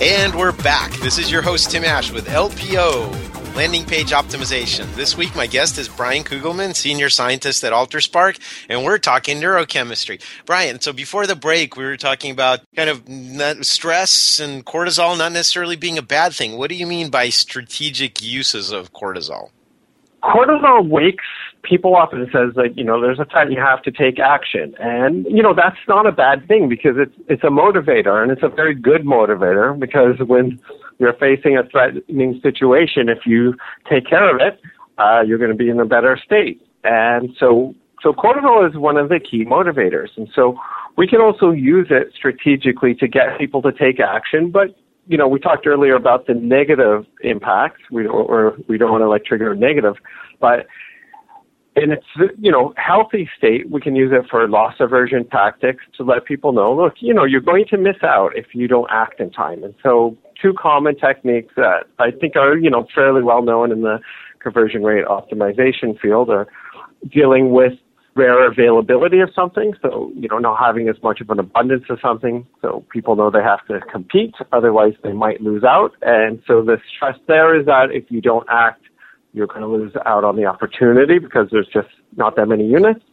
And 0.00 0.34
we're 0.34 0.52
back. 0.52 0.94
This 1.00 1.18
is 1.18 1.30
your 1.30 1.42
host, 1.42 1.70
Tim 1.70 1.84
Ash, 1.84 2.10
with 2.10 2.26
LPO, 2.28 3.54
Landing 3.54 3.84
Page 3.84 4.12
Optimization. 4.12 4.90
This 4.94 5.14
week, 5.14 5.36
my 5.36 5.46
guest 5.46 5.76
is 5.76 5.88
Brian 5.88 6.24
Cugelman, 6.24 6.74
Senior 6.74 7.10
Scientist 7.10 7.62
at 7.64 7.74
AlterSpark, 7.74 8.40
and 8.70 8.82
we're 8.82 8.96
talking 8.96 9.38
neurochemistry. 9.38 10.18
Brian, 10.46 10.80
so 10.80 10.94
before 10.94 11.26
the 11.26 11.36
break, 11.36 11.76
we 11.76 11.84
were 11.84 11.98
talking 11.98 12.30
about 12.30 12.60
kind 12.74 12.88
of 12.88 13.02
stress 13.66 14.40
and 14.40 14.64
cortisol 14.64 15.18
not 15.18 15.32
necessarily 15.32 15.76
being 15.76 15.98
a 15.98 16.02
bad 16.02 16.32
thing. 16.32 16.56
What 16.56 16.70
do 16.70 16.76
you 16.76 16.86
mean 16.86 17.10
by 17.10 17.28
strategic 17.28 18.22
uses 18.22 18.72
of 18.72 18.94
cortisol? 18.94 19.50
Cortisol 20.22 20.88
wakes 20.88 21.22
people 21.66 21.96
often 21.96 22.26
says 22.32 22.54
that 22.54 22.76
you 22.76 22.84
know 22.84 23.00
there's 23.00 23.18
a 23.18 23.24
time 23.24 23.50
you 23.50 23.60
have 23.60 23.82
to 23.82 23.90
take 23.90 24.18
action. 24.18 24.74
And 24.78 25.26
you 25.26 25.42
know 25.42 25.54
that's 25.54 25.76
not 25.88 26.06
a 26.06 26.12
bad 26.12 26.46
thing 26.48 26.68
because 26.68 26.96
it's 26.96 27.14
it's 27.28 27.44
a 27.44 27.48
motivator 27.48 28.22
and 28.22 28.30
it's 28.30 28.42
a 28.42 28.48
very 28.48 28.74
good 28.74 29.02
motivator 29.02 29.78
because 29.78 30.18
when 30.26 30.58
you're 30.98 31.14
facing 31.14 31.56
a 31.58 31.68
threatening 31.68 32.40
situation 32.42 33.08
if 33.08 33.26
you 33.26 33.54
take 33.90 34.06
care 34.08 34.34
of 34.34 34.40
it 34.40 34.60
uh, 34.98 35.22
you're 35.26 35.38
going 35.38 35.50
to 35.50 35.56
be 35.56 35.68
in 35.68 35.78
a 35.80 35.84
better 35.84 36.18
state. 36.24 36.62
And 36.84 37.30
so 37.38 37.74
so 38.02 38.12
cortisol 38.12 38.68
is 38.68 38.76
one 38.76 38.96
of 38.96 39.08
the 39.08 39.18
key 39.18 39.44
motivators. 39.44 40.08
And 40.16 40.28
so 40.34 40.56
we 40.96 41.06
can 41.06 41.20
also 41.20 41.50
use 41.50 41.88
it 41.90 42.12
strategically 42.14 42.94
to 42.94 43.08
get 43.08 43.38
people 43.38 43.62
to 43.62 43.72
take 43.72 44.00
action. 44.00 44.50
But 44.50 44.76
you 45.08 45.16
know 45.16 45.28
we 45.28 45.38
talked 45.38 45.66
earlier 45.66 45.94
about 45.94 46.26
the 46.26 46.34
negative 46.34 47.06
impacts. 47.22 47.82
We 47.90 48.04
don't, 48.04 48.14
or 48.14 48.56
we 48.68 48.78
don't 48.78 48.90
want 48.90 49.02
to 49.02 49.08
like 49.08 49.24
trigger 49.24 49.52
a 49.52 49.56
negative. 49.56 49.96
But 50.40 50.66
in 51.76 51.92
its 51.92 52.06
you 52.38 52.50
know 52.50 52.72
healthy 52.76 53.28
state, 53.36 53.70
we 53.70 53.80
can 53.80 53.94
use 53.94 54.10
it 54.12 54.28
for 54.30 54.48
loss 54.48 54.74
aversion 54.80 55.28
tactics 55.28 55.84
to 55.96 56.02
let 56.02 56.24
people 56.24 56.52
know, 56.52 56.74
look, 56.74 56.94
you 57.00 57.12
know, 57.12 57.24
you're 57.24 57.40
going 57.40 57.66
to 57.70 57.76
miss 57.76 58.02
out 58.02 58.30
if 58.34 58.46
you 58.54 58.66
don't 58.66 58.88
act 58.90 59.20
in 59.20 59.30
time. 59.30 59.62
And 59.62 59.74
so, 59.82 60.16
two 60.40 60.54
common 60.58 60.96
techniques 60.96 61.52
that 61.56 61.84
I 61.98 62.10
think 62.10 62.36
are 62.36 62.56
you 62.56 62.70
know 62.70 62.86
fairly 62.94 63.22
well 63.22 63.42
known 63.42 63.70
in 63.72 63.82
the 63.82 64.00
conversion 64.40 64.82
rate 64.82 65.04
optimization 65.04 65.98
field 66.00 66.30
are 66.30 66.46
dealing 67.10 67.52
with 67.52 67.72
rare 68.14 68.50
availability 68.50 69.20
of 69.20 69.28
something. 69.34 69.74
So, 69.82 70.10
you 70.14 70.26
know, 70.28 70.38
not 70.38 70.58
having 70.58 70.88
as 70.88 70.96
much 71.02 71.20
of 71.20 71.28
an 71.28 71.38
abundance 71.38 71.84
of 71.90 71.98
something. 72.00 72.46
So 72.62 72.82
people 72.90 73.14
know 73.14 73.30
they 73.30 73.42
have 73.42 73.66
to 73.66 73.80
compete. 73.92 74.34
Otherwise 74.52 74.94
they 75.04 75.12
might 75.12 75.42
lose 75.42 75.64
out. 75.64 75.92
And 76.00 76.42
so 76.46 76.62
the 76.62 76.78
stress 76.96 77.16
there 77.28 77.58
is 77.60 77.66
that 77.66 77.88
if 77.92 78.04
you 78.10 78.22
don't 78.22 78.46
act 78.50 78.80
you're 79.36 79.46
going 79.46 79.60
to 79.60 79.68
lose 79.68 79.92
out 80.06 80.24
on 80.24 80.34
the 80.34 80.46
opportunity 80.46 81.18
because 81.18 81.48
there's 81.52 81.68
just 81.72 81.88
not 82.16 82.36
that 82.36 82.46
many 82.46 82.66
units 82.66 83.04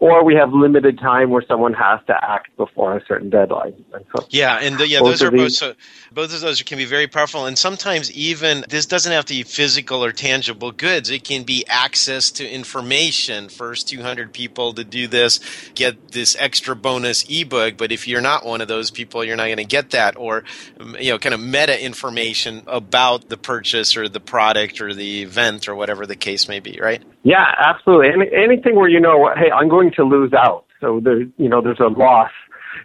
or 0.00 0.24
we 0.24 0.34
have 0.34 0.52
limited 0.52 0.98
time 0.98 1.30
where 1.30 1.42
someone 1.46 1.72
has 1.72 2.00
to 2.06 2.14
act 2.22 2.54
before 2.56 2.96
a 2.96 3.04
certain 3.06 3.30
deadline. 3.30 3.72
And 3.92 4.04
so 4.14 4.26
yeah, 4.30 4.58
and 4.60 4.76
the, 4.78 4.88
yeah, 4.88 5.00
those 5.00 5.22
are 5.22 5.30
both 5.30 5.52
so, 5.52 5.74
both 6.12 6.34
of 6.34 6.40
those 6.40 6.60
can 6.62 6.78
be 6.78 6.84
very 6.84 7.06
powerful, 7.06 7.46
and 7.46 7.56
sometimes 7.56 8.10
even 8.12 8.64
this 8.68 8.86
doesn't 8.86 9.12
have 9.12 9.24
to 9.26 9.34
be 9.34 9.42
physical 9.42 10.04
or 10.04 10.12
tangible 10.12 10.72
goods. 10.72 11.10
It 11.10 11.24
can 11.24 11.44
be 11.44 11.64
access 11.68 12.30
to 12.32 12.48
information. 12.48 13.48
First 13.48 13.88
200 13.88 14.32
people 14.32 14.72
to 14.74 14.84
do 14.84 15.06
this 15.08 15.40
get 15.74 16.12
this 16.12 16.36
extra 16.38 16.76
bonus 16.76 17.24
ebook, 17.28 17.76
but 17.76 17.92
if 17.92 18.08
you're 18.08 18.20
not 18.20 18.44
one 18.44 18.60
of 18.60 18.68
those 18.68 18.90
people, 18.90 19.24
you're 19.24 19.36
not 19.36 19.46
going 19.46 19.56
to 19.56 19.64
get 19.64 19.90
that, 19.90 20.16
or 20.16 20.44
mm, 20.78 21.00
you 21.02 21.10
know, 21.10 21.18
kind 21.18 21.34
of 21.34 21.40
meta 21.40 21.82
information 21.82 22.62
about 22.66 23.28
the 23.28 23.36
purchase 23.36 23.96
or 23.96 24.08
the 24.08 24.20
product 24.20 24.80
or 24.80 24.92
the 24.92 25.22
event 25.22 25.68
or 25.68 25.74
whatever 25.74 26.06
the 26.06 26.16
case 26.16 26.48
may 26.48 26.60
be, 26.60 26.78
right? 26.80 27.02
Yeah, 27.22 27.44
absolutely. 27.58 28.08
Any, 28.08 28.30
anything 28.32 28.74
where 28.76 28.88
you 28.88 29.00
know, 29.00 29.30
hey, 29.34 29.50
I'm 29.50 29.68
going 29.68 29.83
to 29.92 30.04
lose 30.04 30.32
out. 30.32 30.64
So 30.80 31.00
there, 31.00 31.20
you 31.20 31.48
know, 31.48 31.60
there's 31.60 31.80
a 31.80 31.88
loss 31.88 32.30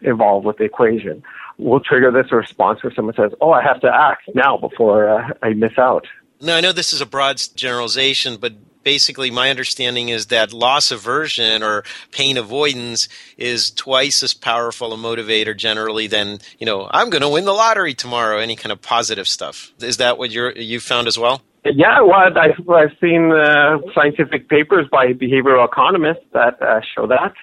involved 0.01 0.45
with 0.45 0.57
the 0.57 0.63
equation. 0.63 1.23
We'll 1.57 1.81
trigger 1.81 2.11
this 2.11 2.31
response 2.31 2.83
where 2.83 2.93
someone 2.93 3.15
says, 3.15 3.31
"Oh, 3.41 3.51
I 3.51 3.61
have 3.63 3.81
to 3.81 3.93
act 3.93 4.29
now 4.33 4.57
before 4.57 5.09
uh, 5.09 5.33
I 5.41 5.53
miss 5.53 5.77
out." 5.77 6.07
Now, 6.41 6.55
I 6.55 6.61
know 6.61 6.71
this 6.71 6.93
is 6.93 7.01
a 7.01 7.05
broad 7.05 7.41
generalization, 7.55 8.37
but 8.37 8.53
basically 8.83 9.29
my 9.29 9.49
understanding 9.49 10.09
is 10.09 10.27
that 10.27 10.53
loss 10.53 10.91
aversion 10.91 11.63
or 11.63 11.83
pain 12.11 12.37
avoidance 12.37 13.09
is 13.37 13.71
twice 13.71 14.23
as 14.23 14.33
powerful 14.33 14.93
a 14.93 14.97
motivator 14.97 15.55
generally 15.55 16.07
than 16.07 16.39
you 16.59 16.65
know 16.65 16.87
i'm 16.91 17.09
going 17.09 17.21
to 17.21 17.29
win 17.29 17.45
the 17.45 17.53
lottery 17.53 17.93
tomorrow 17.93 18.39
any 18.39 18.55
kind 18.55 18.71
of 18.71 18.81
positive 18.81 19.27
stuff 19.27 19.71
is 19.79 19.97
that 19.97 20.17
what 20.17 20.31
you're 20.31 20.51
you 20.57 20.79
found 20.79 21.07
as 21.07 21.17
well 21.17 21.41
yeah, 21.65 22.01
well, 22.01 22.31
I've, 22.37 22.69
I've 22.69 22.97
seen 23.01 23.31
uh, 23.31 23.77
scientific 23.93 24.49
papers 24.49 24.87
by 24.91 25.13
behavioral 25.13 25.65
economists 25.65 26.25
that 26.33 26.61
uh, 26.61 26.79
show 26.95 27.07
that. 27.07 27.33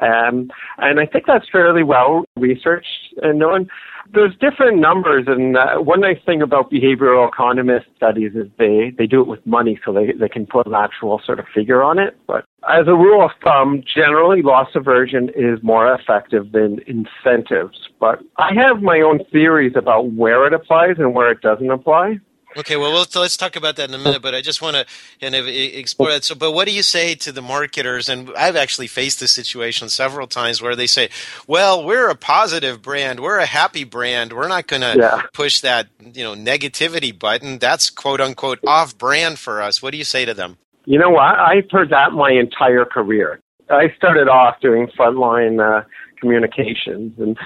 Um, 0.00 0.50
and 0.78 1.00
I 1.00 1.06
think 1.06 1.24
that's 1.26 1.46
fairly 1.50 1.82
well 1.82 2.24
researched 2.36 3.14
and 3.22 3.38
known. 3.38 3.68
There's 4.12 4.32
different 4.40 4.78
numbers, 4.78 5.24
and 5.26 5.56
uh, 5.56 5.76
one 5.78 6.00
nice 6.00 6.18
thing 6.26 6.42
about 6.42 6.70
behavioral 6.70 7.28
economist 7.28 7.86
studies 7.96 8.32
is 8.34 8.48
they, 8.58 8.92
they 8.96 9.06
do 9.06 9.20
it 9.20 9.28
with 9.28 9.46
money, 9.46 9.78
so 9.84 9.92
they, 9.92 10.12
they 10.12 10.28
can 10.28 10.44
put 10.44 10.66
an 10.66 10.74
actual 10.74 11.20
sort 11.24 11.38
of 11.38 11.46
figure 11.54 11.82
on 11.82 11.98
it. 11.98 12.16
But 12.26 12.44
as 12.68 12.88
a 12.88 12.94
rule 12.94 13.24
of 13.24 13.30
thumb, 13.42 13.82
generally 13.94 14.42
loss 14.42 14.68
aversion 14.74 15.30
is 15.30 15.62
more 15.62 15.94
effective 15.94 16.52
than 16.52 16.80
incentives. 16.86 17.88
But 18.00 18.20
I 18.36 18.50
have 18.54 18.82
my 18.82 19.00
own 19.00 19.20
theories 19.30 19.74
about 19.76 20.12
where 20.12 20.46
it 20.46 20.52
applies 20.52 20.96
and 20.98 21.14
where 21.14 21.30
it 21.30 21.40
doesn't 21.40 21.70
apply. 21.70 22.18
Okay, 22.56 22.76
well, 22.76 22.92
let's, 22.92 23.14
let's 23.16 23.36
talk 23.36 23.56
about 23.56 23.76
that 23.76 23.88
in 23.88 23.94
a 23.94 23.98
minute, 23.98 24.20
but 24.20 24.34
I 24.34 24.42
just 24.42 24.60
want 24.60 24.76
to 24.76 24.86
kind 25.20 25.34
of 25.34 25.46
explore 25.46 26.10
that. 26.10 26.24
So, 26.24 26.34
but 26.34 26.52
what 26.52 26.66
do 26.66 26.74
you 26.74 26.82
say 26.82 27.14
to 27.16 27.32
the 27.32 27.42
marketers? 27.42 28.08
And 28.08 28.30
I've 28.36 28.56
actually 28.56 28.88
faced 28.88 29.20
this 29.20 29.32
situation 29.32 29.88
several 29.88 30.26
times 30.26 30.60
where 30.60 30.76
they 30.76 30.86
say, 30.86 31.08
"Well, 31.46 31.84
we're 31.84 32.08
a 32.08 32.14
positive 32.14 32.82
brand, 32.82 33.20
we're 33.20 33.38
a 33.38 33.46
happy 33.46 33.84
brand, 33.84 34.32
we're 34.32 34.48
not 34.48 34.66
going 34.66 34.82
to 34.82 34.96
yeah. 34.98 35.22
push 35.32 35.60
that 35.60 35.88
you 36.00 36.22
know 36.22 36.34
negativity 36.34 37.16
button. 37.16 37.58
That's 37.58 37.88
quote 37.88 38.20
unquote 38.20 38.58
off 38.66 38.96
brand 38.98 39.38
for 39.38 39.62
us." 39.62 39.82
What 39.82 39.92
do 39.92 39.98
you 39.98 40.04
say 40.04 40.24
to 40.24 40.34
them? 40.34 40.58
You 40.84 40.98
know 40.98 41.10
what? 41.10 41.38
I've 41.38 41.70
heard 41.70 41.90
that 41.90 42.12
my 42.12 42.30
entire 42.30 42.84
career. 42.84 43.40
I 43.70 43.92
started 43.96 44.28
off 44.28 44.60
doing 44.60 44.88
frontline 44.98 45.60
uh, 45.60 45.84
communications, 46.20 47.18
and 47.18 47.38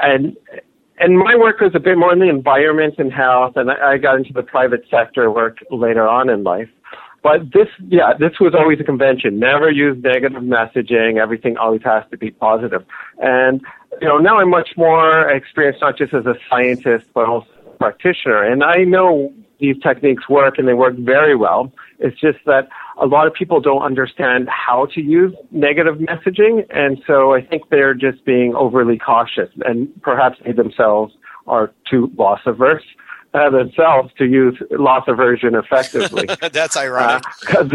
and 0.00 0.36
and 1.02 1.18
my 1.18 1.34
work 1.36 1.60
was 1.60 1.72
a 1.74 1.80
bit 1.80 1.98
more 1.98 2.12
in 2.12 2.20
the 2.20 2.28
environment 2.28 2.94
and 2.98 3.12
health, 3.12 3.54
and 3.56 3.70
I, 3.70 3.92
I 3.92 3.98
got 3.98 4.16
into 4.16 4.32
the 4.32 4.42
private 4.42 4.84
sector 4.90 5.30
work 5.30 5.58
later 5.70 6.06
on 6.08 6.30
in 6.30 6.44
life. 6.44 6.68
But 7.22 7.52
this, 7.52 7.68
yeah, 7.88 8.14
this 8.18 8.40
was 8.40 8.52
always 8.58 8.80
a 8.80 8.84
convention. 8.84 9.38
Never 9.38 9.70
use 9.70 9.96
negative 10.02 10.42
messaging. 10.42 11.18
Everything 11.18 11.56
always 11.56 11.82
has 11.84 12.02
to 12.10 12.16
be 12.16 12.32
positive. 12.32 12.84
And, 13.18 13.60
you 14.00 14.08
know, 14.08 14.18
now 14.18 14.38
I'm 14.38 14.50
much 14.50 14.70
more 14.76 15.30
experienced, 15.30 15.80
not 15.80 15.96
just 15.96 16.14
as 16.14 16.26
a 16.26 16.34
scientist, 16.50 17.06
but 17.14 17.28
also 17.28 17.46
a 17.66 17.70
practitioner. 17.78 18.42
And 18.42 18.64
I 18.64 18.78
know 18.78 19.32
these 19.60 19.78
techniques 19.80 20.28
work 20.28 20.58
and 20.58 20.66
they 20.66 20.74
work 20.74 20.96
very 20.96 21.36
well. 21.36 21.72
It's 22.00 22.20
just 22.20 22.38
that 22.46 22.68
a 23.02 23.06
lot 23.06 23.26
of 23.26 23.34
people 23.34 23.60
don't 23.60 23.82
understand 23.82 24.48
how 24.48 24.86
to 24.94 25.00
use 25.02 25.34
negative 25.50 25.96
messaging. 25.96 26.64
And 26.70 27.02
so 27.06 27.34
I 27.34 27.44
think 27.44 27.64
they're 27.68 27.94
just 27.94 28.24
being 28.24 28.54
overly 28.54 28.96
cautious 28.96 29.50
and 29.64 29.88
perhaps 30.02 30.38
they 30.44 30.52
themselves 30.52 31.12
are 31.48 31.72
too 31.90 32.10
loss 32.16 32.40
averse 32.46 32.84
uh, 33.34 33.50
themselves 33.50 34.10
to 34.18 34.24
use 34.24 34.56
loss 34.70 35.04
aversion 35.08 35.56
effectively. 35.56 36.28
That's 36.52 36.76
ironic. 36.76 37.24
Uh, 37.52 37.68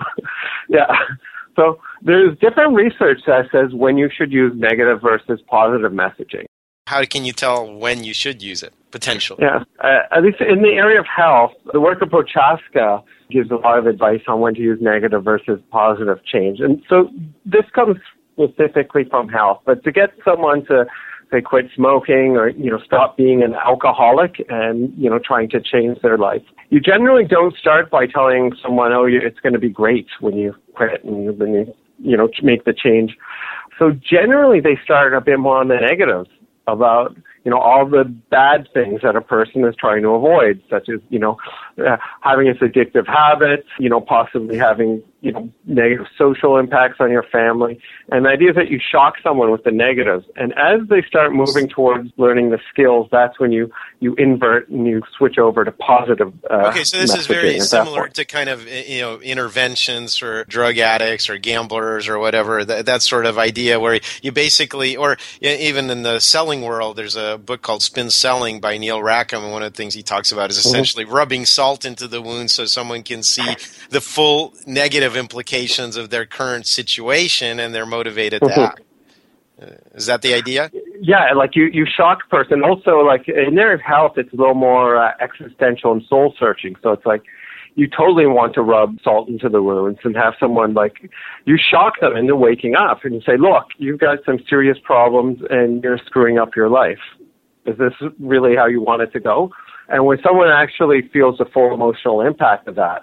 yeah. 0.68 0.86
So 1.54 1.78
there's 2.02 2.36
different 2.38 2.74
research 2.74 3.20
that 3.26 3.46
says 3.52 3.72
when 3.72 3.96
you 3.96 4.10
should 4.14 4.32
use 4.32 4.52
negative 4.56 5.00
versus 5.00 5.40
positive 5.48 5.92
messaging. 5.92 6.44
How 6.88 7.04
can 7.04 7.24
you 7.24 7.32
tell 7.32 7.72
when 7.72 8.04
you 8.04 8.14
should 8.14 8.42
use 8.42 8.62
it, 8.62 8.72
potentially? 8.90 9.38
Yeah, 9.42 9.64
uh, 9.82 10.02
at 10.12 10.22
least 10.22 10.40
in 10.40 10.62
the 10.62 10.70
area 10.70 11.00
of 11.00 11.06
health, 11.06 11.52
the 11.72 11.80
work 11.80 12.00
of 12.00 12.10
Prochaska 12.10 13.02
gives 13.30 13.50
a 13.50 13.56
lot 13.56 13.78
of 13.78 13.86
advice 13.86 14.20
on 14.28 14.40
when 14.40 14.54
to 14.54 14.60
use 14.60 14.78
negative 14.80 15.24
versus 15.24 15.60
positive 15.70 16.18
change. 16.24 16.60
And 16.60 16.82
so 16.88 17.08
this 17.44 17.64
comes 17.74 17.96
specifically 18.32 19.04
from 19.08 19.28
health, 19.28 19.62
but 19.64 19.82
to 19.84 19.92
get 19.92 20.10
someone 20.24 20.64
to 20.66 20.86
say 21.32 21.40
quit 21.40 21.66
smoking 21.74 22.36
or 22.36 22.48
you 22.50 22.70
know 22.70 22.78
stop 22.84 23.16
being 23.16 23.42
an 23.42 23.54
alcoholic 23.54 24.44
and 24.48 24.92
you 24.96 25.10
know 25.10 25.18
trying 25.18 25.48
to 25.48 25.60
change 25.60 26.00
their 26.02 26.16
life 26.16 26.42
you 26.70 26.80
generally 26.80 27.24
don't 27.24 27.56
start 27.56 27.90
by 27.90 28.06
telling 28.06 28.52
someone 28.62 28.92
oh 28.92 29.06
it's 29.06 29.40
going 29.40 29.52
to 29.52 29.58
be 29.58 29.68
great 29.68 30.06
when 30.20 30.36
you 30.36 30.54
quit 30.74 31.02
and 31.04 31.38
when 31.38 31.52
you 31.52 31.74
you 31.98 32.16
know 32.16 32.28
make 32.42 32.64
the 32.64 32.72
change 32.72 33.16
so 33.78 33.90
generally 33.90 34.60
they 34.60 34.78
start 34.84 35.14
a 35.14 35.20
bit 35.20 35.38
more 35.38 35.58
on 35.58 35.68
the 35.68 35.76
negatives 35.76 36.30
about 36.66 37.16
you 37.44 37.50
know 37.50 37.58
all 37.58 37.88
the 37.88 38.04
bad 38.30 38.68
things 38.72 39.00
that 39.02 39.16
a 39.16 39.20
person 39.20 39.64
is 39.64 39.74
trying 39.78 40.02
to 40.02 40.10
avoid 40.10 40.62
such 40.70 40.88
as 40.88 41.00
you 41.08 41.18
know 41.18 41.36
uh, 41.78 41.96
having 42.20 42.46
its 42.46 42.60
addictive 42.60 43.06
habits 43.06 43.66
you 43.78 43.88
know 43.88 44.00
possibly 44.00 44.56
having 44.56 45.02
you 45.26 45.32
know, 45.32 45.52
negative 45.64 46.06
social 46.16 46.56
impacts 46.56 46.98
on 47.00 47.10
your 47.10 47.24
family. 47.24 47.80
And 48.12 48.24
the 48.24 48.28
idea 48.28 48.50
is 48.50 48.54
that 48.54 48.70
you 48.70 48.78
shock 48.78 49.14
someone 49.24 49.50
with 49.50 49.64
the 49.64 49.72
negatives. 49.72 50.24
And 50.36 50.52
as 50.52 50.86
they 50.88 51.02
start 51.02 51.32
moving 51.32 51.68
towards 51.68 52.10
learning 52.16 52.50
the 52.50 52.60
skills, 52.70 53.08
that's 53.10 53.40
when 53.40 53.50
you, 53.50 53.72
you 53.98 54.14
invert 54.14 54.68
and 54.68 54.86
you 54.86 55.02
switch 55.18 55.36
over 55.36 55.64
to 55.64 55.72
positive. 55.72 56.32
Uh, 56.48 56.68
okay, 56.68 56.84
so 56.84 56.98
this 56.98 57.12
is 57.12 57.26
very 57.26 57.58
similar 57.58 58.06
to 58.08 58.24
kind 58.24 58.48
of, 58.48 58.68
you 58.68 59.00
know, 59.00 59.18
interventions 59.18 60.16
for 60.16 60.44
drug 60.44 60.78
addicts 60.78 61.28
or 61.28 61.38
gamblers 61.38 62.06
or 62.06 62.20
whatever, 62.20 62.64
that, 62.64 62.86
that 62.86 63.02
sort 63.02 63.26
of 63.26 63.36
idea 63.36 63.80
where 63.80 63.98
you 64.22 64.30
basically, 64.30 64.96
or 64.96 65.16
even 65.40 65.90
in 65.90 66.04
the 66.04 66.20
selling 66.20 66.62
world, 66.62 66.96
there's 66.96 67.16
a 67.16 67.36
book 67.36 67.62
called 67.62 67.82
Spin 67.82 68.10
Selling 68.10 68.60
by 68.60 68.78
Neil 68.78 69.02
Rackham. 69.02 69.42
And 69.42 69.52
one 69.52 69.64
of 69.64 69.72
the 69.72 69.76
things 69.76 69.92
he 69.92 70.04
talks 70.04 70.30
about 70.30 70.50
is 70.50 70.58
mm-hmm. 70.58 70.68
essentially 70.68 71.04
mm-hmm. 71.04 71.14
rubbing 71.14 71.46
salt 71.46 71.65
into 71.84 72.06
the 72.06 72.22
wound 72.22 72.50
so 72.50 72.64
someone 72.64 73.02
can 73.02 73.22
see 73.22 73.56
the 73.90 74.00
full 74.00 74.54
negative 74.66 75.16
implications 75.16 75.96
of 75.96 76.10
their 76.10 76.26
current 76.26 76.66
situation 76.66 77.58
and 77.60 77.74
they're 77.74 77.86
motivated 77.86 78.40
to 78.42 78.48
mm-hmm. 78.48 78.60
act. 78.60 78.80
Uh, 79.60 79.66
is 79.94 80.06
that 80.06 80.22
the 80.22 80.34
idea? 80.34 80.70
Yeah, 81.00 81.32
like 81.32 81.56
you, 81.56 81.64
you 81.72 81.86
shock 81.86 82.18
a 82.26 82.28
person. 82.28 82.62
Also, 82.62 82.98
like 83.00 83.26
in 83.28 83.54
their 83.54 83.78
health, 83.78 84.12
it's 84.16 84.32
a 84.32 84.36
little 84.36 84.54
more 84.54 84.96
uh, 84.96 85.12
existential 85.20 85.92
and 85.92 86.02
soul 86.08 86.34
searching. 86.38 86.76
So 86.82 86.92
it's 86.92 87.06
like 87.06 87.22
you 87.74 87.86
totally 87.86 88.26
want 88.26 88.54
to 88.54 88.62
rub 88.62 88.98
salt 89.02 89.28
into 89.28 89.48
the 89.48 89.62
wounds 89.62 90.00
and 90.04 90.16
have 90.16 90.34
someone 90.40 90.74
like 90.74 91.10
you 91.44 91.58
shock 91.58 92.00
them 92.00 92.16
into 92.16 92.34
waking 92.34 92.74
up 92.74 93.04
and 93.04 93.14
you 93.14 93.20
say, 93.20 93.36
look, 93.38 93.64
you've 93.78 94.00
got 94.00 94.18
some 94.24 94.38
serious 94.48 94.78
problems 94.82 95.38
and 95.48 95.82
you're 95.84 95.98
screwing 96.06 96.38
up 96.38 96.56
your 96.56 96.68
life. 96.68 96.98
Is 97.66 97.76
this 97.78 97.92
really 98.18 98.56
how 98.56 98.66
you 98.66 98.80
want 98.80 99.02
it 99.02 99.12
to 99.12 99.20
go? 99.20 99.52
And 99.88 100.04
when 100.04 100.18
someone 100.22 100.48
actually 100.48 101.08
feels 101.12 101.38
the 101.38 101.44
full 101.44 101.72
emotional 101.72 102.20
impact 102.20 102.66
of 102.68 102.74
that, 102.74 103.02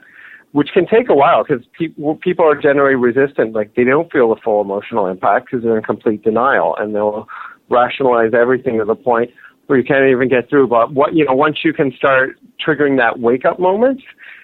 which 0.54 0.69
can 0.74 0.86
take 0.86 1.10
a 1.10 1.15
while 1.15 1.43
because 1.43 1.65
people 1.78 2.15
people 2.15 2.46
are 2.46 2.56
generally 2.56 2.96
resistant. 2.96 3.54
Like 3.54 3.76
they 3.76 3.84
don't 3.84 4.12
feel 4.12 4.34
the 4.34 4.39
full 4.41 4.62
emotional 4.62 5.08
impact 5.08 5.48
because 5.48 5.63
they're 5.63 5.78
in 5.78 5.84
complete 5.84 6.24
denial, 6.24 6.76
and 6.80 6.96
they'll 6.96 7.28
rationalize 7.69 8.34
everything 8.34 8.78
to 8.78 8.86
the 8.86 8.96
point 8.96 9.32
where 9.65 9.80
you 9.80 9.84
can't 9.84 10.06
even 10.10 10.30
get 10.30 10.50
through. 10.50 10.67
But 10.67 10.93
what 10.93 11.15
you 11.15 11.26
know, 11.26 11.34
once 11.34 11.60
you 11.63 11.74
can 11.74 11.91
start 11.91 12.38
triggering 12.65 12.98
that 12.98 13.19
wake 13.19 13.46
up 13.46 13.60
moment, 13.60 14.02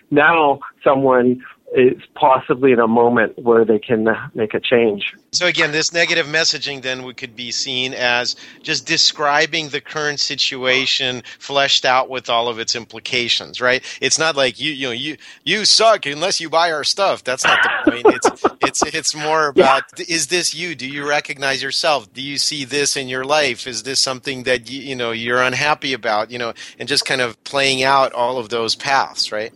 now 0.10 0.60
someone 0.84 1.44
is 1.74 2.02
possibly 2.16 2.72
in 2.72 2.80
a 2.80 2.88
moment 2.88 3.38
where 3.38 3.64
they 3.64 3.80
can 3.80 4.08
make 4.34 4.54
a 4.54 4.60
change. 4.60 5.14
So 5.32 5.46
again, 5.46 5.72
this 5.72 5.94
negative 5.94 6.26
messaging 6.26 6.82
then 6.82 7.10
could 7.14 7.36
be 7.36 7.52
seen 7.52 7.94
as 7.94 8.36
just 8.64 8.86
describing 8.86 9.70
the 9.70 9.82
current 9.82 10.20
situation 10.20 11.22
fleshed 11.38 11.86
out 11.86 12.10
with 12.10 12.30
all 12.30 12.48
of 12.48 12.60
its 12.60 12.76
implications, 12.76 13.62
right? 13.62 13.84
It's 14.02 14.18
not 14.18 14.36
like 14.36 14.60
you 14.60 14.72
you 14.72 14.88
know 14.88 14.92
you 14.92 15.18
you 15.44 15.66
suck 15.66 16.06
unless 16.06 16.40
you 16.40 16.50
buy 16.50 16.72
our 16.72 16.84
stuff. 16.84 17.24
That's 17.24 17.46
not 17.46 17.60
the 17.62 17.92
point. 17.92 18.06
It's 18.16 18.44
it's 18.62 18.96
it's 18.96 19.16
more 19.16 19.48
about 19.48 19.84
yeah. 19.98 20.06
is 20.08 20.28
this 20.28 20.56
you? 20.56 20.76
Do 20.76 20.88
you 20.88 21.08
recognize 21.08 21.62
yourself? 21.62 22.12
Do 22.14 22.22
you 22.22 22.38
see 22.38 22.66
this 22.66 22.96
in 22.96 23.08
your 23.08 23.26
life? 23.26 23.68
Is 23.68 23.84
this 23.84 24.00
something 24.00 24.44
that 24.44 24.70
you, 24.70 24.82
you 24.82 24.96
know 24.96 25.12
you're 25.12 25.42
unhappy 25.42 25.94
about, 25.94 26.32
you 26.32 26.40
know, 26.40 26.54
and 26.80 26.88
just 26.88 27.06
kind 27.06 27.22
of 27.22 27.42
playing 27.44 27.84
out 27.84 28.14
all 28.14 28.38
of 28.38 28.50
those 28.50 28.76
paths, 28.76 29.32
right? 29.32 29.54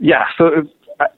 Yeah, 0.00 0.24
so 0.36 0.68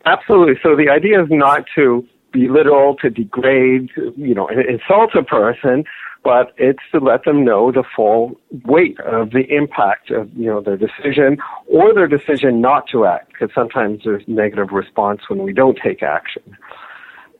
Absolutely. 0.04 0.54
So 0.62 0.76
the 0.76 0.88
idea 0.90 1.22
is 1.22 1.28
not 1.30 1.64
to 1.74 2.06
belittle, 2.32 2.96
to 3.00 3.10
degrade, 3.10 3.90
you 4.16 4.34
know, 4.34 4.48
insult 4.48 5.14
a 5.14 5.22
person, 5.22 5.84
but 6.24 6.52
it's 6.56 6.82
to 6.92 6.98
let 6.98 7.24
them 7.24 7.44
know 7.44 7.70
the 7.72 7.84
full 7.96 8.38
weight 8.64 8.98
of 9.00 9.30
the 9.30 9.46
impact 9.48 10.10
of, 10.10 10.30
you 10.34 10.46
know, 10.46 10.60
their 10.60 10.76
decision 10.76 11.38
or 11.68 11.94
their 11.94 12.08
decision 12.08 12.60
not 12.60 12.84
to 12.92 13.06
act, 13.06 13.32
because 13.32 13.54
sometimes 13.54 14.02
there's 14.04 14.24
negative 14.26 14.72
response 14.72 15.22
when 15.28 15.42
we 15.42 15.52
don't 15.52 15.78
take 15.82 16.02
action. 16.02 16.42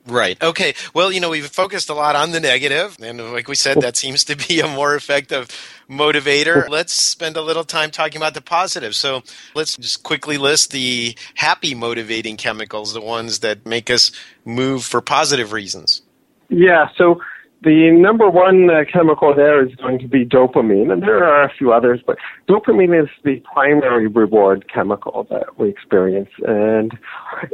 Right. 0.07 0.41
Okay. 0.41 0.73
Well, 0.93 1.11
you 1.11 1.19
know, 1.19 1.29
we've 1.29 1.45
focused 1.45 1.89
a 1.89 1.93
lot 1.93 2.15
on 2.15 2.31
the 2.31 2.39
negative, 2.39 2.97
and 3.01 3.31
like 3.31 3.47
we 3.47 3.55
said, 3.55 3.81
that 3.81 3.95
seems 3.97 4.23
to 4.25 4.35
be 4.35 4.59
a 4.59 4.67
more 4.67 4.95
effective 4.95 5.49
motivator. 5.89 6.67
Let's 6.69 6.93
spend 6.93 7.37
a 7.37 7.41
little 7.41 7.63
time 7.63 7.91
talking 7.91 8.17
about 8.17 8.33
the 8.33 8.41
positive. 8.41 8.95
So 8.95 9.21
let's 9.55 9.75
just 9.77 10.03
quickly 10.03 10.37
list 10.37 10.71
the 10.71 11.15
happy 11.35 11.75
motivating 11.75 12.37
chemicals, 12.37 12.93
the 12.93 13.01
ones 13.01 13.39
that 13.39 13.65
make 13.65 13.89
us 13.89 14.11
move 14.45 14.83
for 14.83 15.01
positive 15.01 15.51
reasons. 15.51 16.01
Yeah. 16.49 16.89
So 16.95 17.21
the 17.61 17.91
number 17.91 18.29
one 18.29 18.69
uh, 18.69 18.83
chemical 18.91 19.35
there 19.35 19.65
is 19.65 19.75
going 19.75 19.99
to 19.99 20.07
be 20.07 20.25
dopamine, 20.25 20.91
and 20.93 21.01
there 21.01 21.23
are 21.25 21.43
a 21.43 21.51
few 21.57 21.73
others, 21.73 21.99
but 22.05 22.17
dopamine 22.47 23.03
is 23.03 23.09
the 23.25 23.43
primary 23.53 24.07
reward 24.07 24.65
chemical 24.73 25.27
that 25.29 25.59
we 25.59 25.69
experience, 25.69 26.29
and 26.47 26.97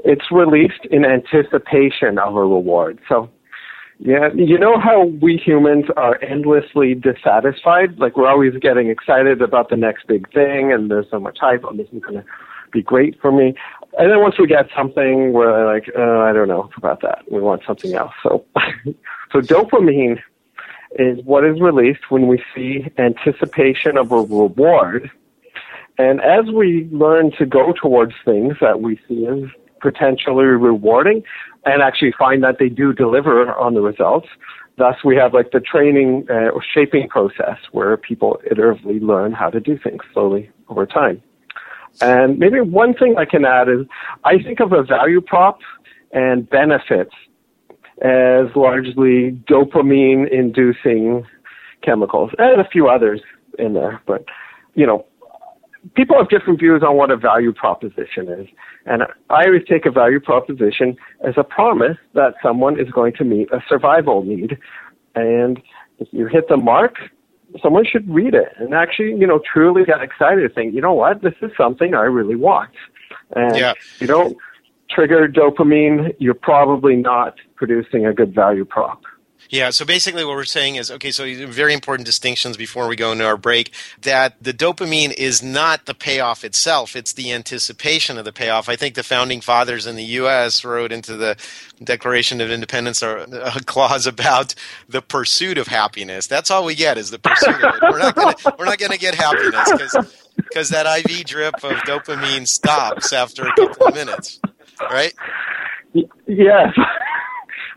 it's 0.03 0.31
released 0.31 0.85
in 0.91 1.05
anticipation 1.05 2.19
of 2.19 2.35
a 2.35 2.41
reward. 2.41 2.99
So, 3.09 3.29
yeah, 3.97 4.29
you 4.35 4.59
know 4.59 4.79
how 4.79 5.05
we 5.21 5.37
humans 5.37 5.85
are 5.97 6.21
endlessly 6.21 6.93
dissatisfied? 6.93 7.97
Like 7.97 8.15
we're 8.15 8.29
always 8.29 8.53
getting 8.61 8.89
excited 8.89 9.41
about 9.41 9.69
the 9.69 9.77
next 9.77 10.05
big 10.07 10.31
thing, 10.31 10.71
and 10.71 10.91
there's 10.91 11.07
so 11.09 11.19
much 11.19 11.39
hype, 11.41 11.63
oh, 11.63 11.75
this 11.75 11.87
is 11.91 12.01
going 12.01 12.21
to 12.21 12.25
be 12.71 12.83
great 12.83 13.19
for 13.19 13.31
me. 13.31 13.55
And 13.97 14.11
then 14.11 14.19
once 14.19 14.35
we 14.37 14.47
get 14.47 14.67
something, 14.75 15.31
we're 15.31 15.65
like, 15.73 15.89
uh, 15.97 16.19
I 16.19 16.33
don't 16.33 16.49
know 16.49 16.69
about 16.75 17.01
that. 17.01 17.31
We 17.31 17.39
want 17.39 17.61
something 17.65 17.93
else. 17.93 18.13
So, 18.23 18.45
so 19.31 19.39
dopamine 19.39 20.19
is 20.97 21.19
what 21.23 21.45
is 21.45 21.59
released 21.61 22.09
when 22.09 22.27
we 22.27 22.43
see 22.53 22.85
anticipation 22.97 23.97
of 23.97 24.11
a 24.11 24.17
reward. 24.17 25.09
And 25.97 26.19
as 26.21 26.45
we 26.53 26.89
learn 26.91 27.31
to 27.37 27.45
go 27.45 27.73
towards 27.73 28.13
things 28.25 28.55
that 28.59 28.81
we 28.81 28.99
see 29.07 29.27
as 29.27 29.49
potentially 29.81 30.45
rewarding 30.45 31.23
and 31.65 31.81
actually 31.81 32.13
find 32.17 32.43
that 32.43 32.59
they 32.59 32.69
do 32.69 32.91
deliver 32.91 33.53
on 33.53 33.75
the 33.75 33.81
results, 33.81 34.27
thus 34.77 34.95
we 35.05 35.15
have 35.15 35.33
like 35.33 35.51
the 35.51 35.61
training 35.61 36.25
uh, 36.29 36.49
or 36.49 36.61
shaping 36.73 37.07
process 37.07 37.57
where 37.71 37.95
people 37.95 38.41
iteratively 38.51 39.01
learn 39.01 39.31
how 39.31 39.49
to 39.49 39.61
do 39.61 39.77
things 39.77 40.01
slowly 40.11 40.49
over 40.67 40.85
time. 40.85 41.21
And 42.01 42.37
maybe 42.39 42.59
one 42.59 42.93
thing 42.93 43.15
I 43.17 43.25
can 43.25 43.45
add 43.45 43.69
is 43.69 43.85
I 44.23 44.41
think 44.41 44.59
of 44.59 44.73
a 44.73 44.83
value 44.83 45.21
prop 45.21 45.59
and 46.11 46.49
benefits 46.49 47.13
as 48.01 48.47
largely 48.55 49.31
dopamine 49.49 50.29
inducing 50.29 51.25
chemicals 51.81 52.31
and 52.37 52.59
a 52.59 52.67
few 52.69 52.87
others 52.87 53.21
in 53.57 53.73
there. 53.73 54.01
But, 54.05 54.25
you 54.73 54.85
know, 54.85 55.05
people 55.95 56.17
have 56.17 56.29
different 56.29 56.59
views 56.59 56.83
on 56.85 56.97
what 56.97 57.11
a 57.11 57.17
value 57.17 57.53
proposition 57.53 58.27
is. 58.27 58.47
And 58.85 59.03
I 59.29 59.45
always 59.45 59.63
take 59.69 59.85
a 59.85 59.91
value 59.91 60.19
proposition 60.19 60.97
as 61.25 61.35
a 61.37 61.43
promise 61.43 61.97
that 62.13 62.33
someone 62.41 62.79
is 62.79 62.89
going 62.91 63.13
to 63.13 63.23
meet 63.23 63.51
a 63.51 63.63
survival 63.69 64.23
need. 64.23 64.57
And 65.15 65.61
if 65.99 66.07
you 66.11 66.27
hit 66.27 66.49
the 66.49 66.57
mark, 66.57 66.95
someone 67.61 67.85
should 67.85 68.07
read 68.13 68.33
it 68.33 68.53
and 68.57 68.73
actually, 68.73 69.15
you 69.15 69.27
know, 69.27 69.39
truly 69.51 69.83
get 69.85 70.01
excited 70.01 70.53
think, 70.53 70.73
you 70.73 70.81
know 70.81 70.93
what, 70.93 71.21
this 71.21 71.33
is 71.41 71.51
something 71.57 71.93
I 71.93 72.03
really 72.03 72.35
want. 72.35 72.71
And 73.35 73.55
yeah. 73.55 73.73
you 73.99 74.07
don't 74.07 74.37
trigger 74.89 75.27
dopamine, 75.27 76.15
you're 76.19 76.33
probably 76.33 76.95
not 76.95 77.35
producing 77.55 78.05
a 78.05 78.13
good 78.13 78.33
value 78.33 78.65
prop. 78.65 79.01
Yeah, 79.49 79.69
so 79.69 79.85
basically 79.85 80.25
what 80.25 80.35
we're 80.35 80.43
saying 80.45 80.75
is 80.75 80.89
okay, 80.91 81.11
so 81.11 81.25
very 81.47 81.73
important 81.73 82.05
distinctions 82.05 82.57
before 82.57 82.87
we 82.87 82.95
go 82.95 83.11
into 83.11 83.25
our 83.25 83.37
break 83.37 83.73
that 84.01 84.41
the 84.41 84.53
dopamine 84.53 85.13
is 85.13 85.43
not 85.43 85.85
the 85.85 85.93
payoff 85.93 86.43
itself, 86.43 86.95
it's 86.95 87.13
the 87.13 87.31
anticipation 87.31 88.17
of 88.17 88.25
the 88.25 88.33
payoff. 88.33 88.69
I 88.69 88.75
think 88.75 88.95
the 88.95 89.03
founding 89.03 89.41
fathers 89.41 89.85
in 89.85 89.95
the 89.95 90.03
US 90.03 90.63
wrote 90.65 90.91
into 90.91 91.15
the 91.15 91.37
Declaration 91.83 92.41
of 92.41 92.49
Independence 92.49 93.01
a, 93.01 93.25
clause 93.65 94.07
about 94.07 94.55
the 94.87 95.01
pursuit 95.01 95.57
of 95.57 95.67
happiness. 95.67 96.27
That's 96.27 96.49
all 96.49 96.65
we 96.65 96.75
get 96.75 96.97
is 96.97 97.11
the 97.11 97.19
pursuit 97.19 97.55
of 97.63 97.75
it. 97.75 97.81
We're 97.83 97.99
not 97.99 98.15
gonna, 98.15 98.35
we're 98.57 98.65
not 98.65 98.77
going 98.77 98.91
to 98.91 98.97
get 98.97 99.15
happiness 99.15 99.95
because 100.35 100.69
that 100.69 100.85
IV 100.85 101.25
drip 101.25 101.55
of 101.63 101.77
dopamine 101.79 102.47
stops 102.47 103.13
after 103.13 103.45
a 103.45 103.53
couple 103.55 103.87
of 103.87 103.95
minutes, 103.95 104.39
right? 104.81 105.13
Yes. 106.27 106.73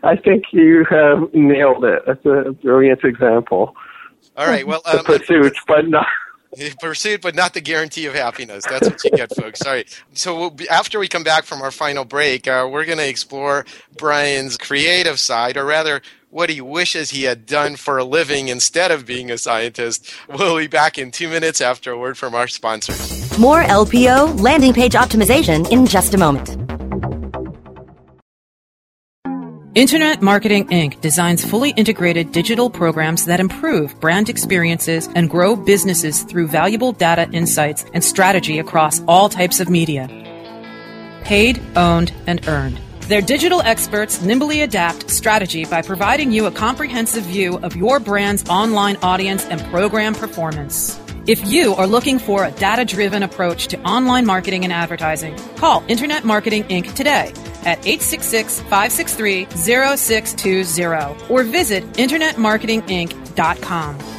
I 0.03 0.15
think 0.15 0.45
you 0.51 0.85
have 0.89 1.33
nailed 1.33 1.83
it. 1.83 2.03
That's 2.05 2.25
a 2.25 2.51
brilliant 2.51 3.03
example. 3.03 3.75
All 4.37 4.47
right. 4.47 4.65
Well, 4.65 4.81
um, 4.85 4.97
the 4.97 5.03
pursuit, 5.03 5.55
but 5.67 5.87
not. 5.87 6.07
Pursuit, 6.81 7.21
but 7.21 7.35
not 7.35 7.53
the 7.53 7.61
guarantee 7.61 8.07
of 8.07 8.15
happiness. 8.15 8.65
That's 8.65 8.89
what 8.89 9.03
you 9.03 9.11
get, 9.11 9.35
folks. 9.35 9.59
Sorry. 9.59 9.85
So 10.13 10.35
we'll 10.35 10.49
be, 10.49 10.67
after 10.67 10.97
we 10.97 11.07
come 11.07 11.23
back 11.23 11.43
from 11.45 11.61
our 11.61 11.69
final 11.69 12.05
break, 12.05 12.47
uh, 12.47 12.67
we're 12.71 12.85
going 12.85 12.97
to 12.97 13.07
explore 13.07 13.65
Brian's 13.97 14.57
creative 14.57 15.19
side, 15.19 15.57
or 15.57 15.65
rather, 15.65 16.01
what 16.31 16.49
he 16.49 16.59
wishes 16.59 17.11
he 17.11 17.23
had 17.23 17.45
done 17.45 17.75
for 17.75 17.99
a 17.99 18.03
living 18.03 18.47
instead 18.47 18.89
of 18.89 19.05
being 19.05 19.29
a 19.29 19.37
scientist. 19.37 20.11
We'll 20.27 20.57
be 20.57 20.67
back 20.67 20.97
in 20.97 21.11
two 21.11 21.29
minutes 21.29 21.61
after 21.61 21.91
a 21.91 21.97
word 21.99 22.17
from 22.17 22.33
our 22.33 22.47
sponsors. 22.47 23.37
More 23.37 23.61
LPO 23.61 24.39
landing 24.39 24.73
page 24.73 24.93
optimization 24.93 25.69
in 25.71 25.85
just 25.85 26.13
a 26.13 26.17
moment. 26.17 26.78
Internet 29.75 30.23
Marketing 30.23 30.65
Inc. 30.69 30.99
designs 30.99 31.45
fully 31.45 31.69
integrated 31.77 32.31
digital 32.31 32.71
programs 32.71 33.25
that 33.25 33.39
improve 33.39 33.99
brand 33.99 34.27
experiences 34.27 35.07
and 35.13 35.29
grow 35.29 35.55
businesses 35.55 36.23
through 36.23 36.47
valuable 36.47 36.91
data 36.91 37.29
insights 37.33 37.85
and 37.93 38.03
strategy 38.03 38.57
across 38.57 38.99
all 39.07 39.29
types 39.29 39.59
of 39.59 39.69
media. 39.69 40.07
Paid, 41.23 41.61
owned, 41.75 42.11
and 42.25 42.45
earned. 42.47 42.81
Their 43.01 43.21
digital 43.21 43.61
experts 43.61 44.23
nimbly 44.23 44.61
adapt 44.61 45.11
strategy 45.11 45.65
by 45.65 45.83
providing 45.83 46.31
you 46.31 46.47
a 46.47 46.51
comprehensive 46.51 47.23
view 47.25 47.59
of 47.59 47.75
your 47.75 47.99
brand's 47.99 48.49
online 48.49 48.95
audience 49.03 49.45
and 49.45 49.63
program 49.65 50.15
performance. 50.15 50.99
If 51.27 51.47
you 51.47 51.75
are 51.75 51.85
looking 51.85 52.17
for 52.17 52.43
a 52.43 52.51
data 52.51 52.85
driven 52.85 53.21
approach 53.21 53.67
to 53.67 53.79
online 53.83 54.25
marketing 54.25 54.63
and 54.63 54.73
advertising, 54.73 55.37
call 55.57 55.83
Internet 55.87 56.23
Marketing 56.23 56.63
Inc. 56.63 56.91
today 56.95 57.31
at 57.65 57.79
866 57.85 58.61
563 58.61 59.45
0620 59.45 61.29
or 61.29 61.43
visit 61.43 61.83
InternetMarketingInc.com. 61.93 64.18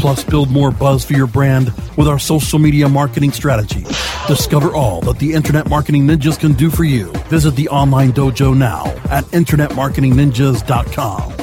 plus 0.00 0.24
build 0.24 0.50
more 0.50 0.70
buzz 0.70 1.04
for 1.04 1.12
your 1.12 1.26
brand 1.26 1.72
with 1.96 2.08
our 2.08 2.18
social 2.18 2.58
media 2.58 2.88
marketing 2.88 3.32
strategy. 3.32 3.84
Discover 4.26 4.74
all 4.74 5.00
that 5.02 5.18
the 5.18 5.32
Internet 5.32 5.68
Marketing 5.68 6.06
Ninjas 6.06 6.38
can 6.38 6.54
do 6.54 6.70
for 6.70 6.84
you. 6.84 7.12
Visit 7.28 7.56
the 7.56 7.68
online 7.68 8.12
dojo 8.12 8.56
now 8.56 8.86
at 9.10 9.24
InternetMarketingNinjas.com. 9.24 11.34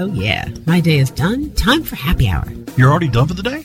Oh, 0.00 0.12
yeah. 0.12 0.48
My 0.64 0.80
day 0.80 0.98
is 0.98 1.10
done. 1.10 1.50
Time 1.54 1.82
for 1.82 1.96
happy 1.96 2.28
hour. 2.28 2.46
You're 2.76 2.90
already 2.90 3.08
done 3.08 3.26
for 3.26 3.34
the 3.34 3.42
day? 3.42 3.64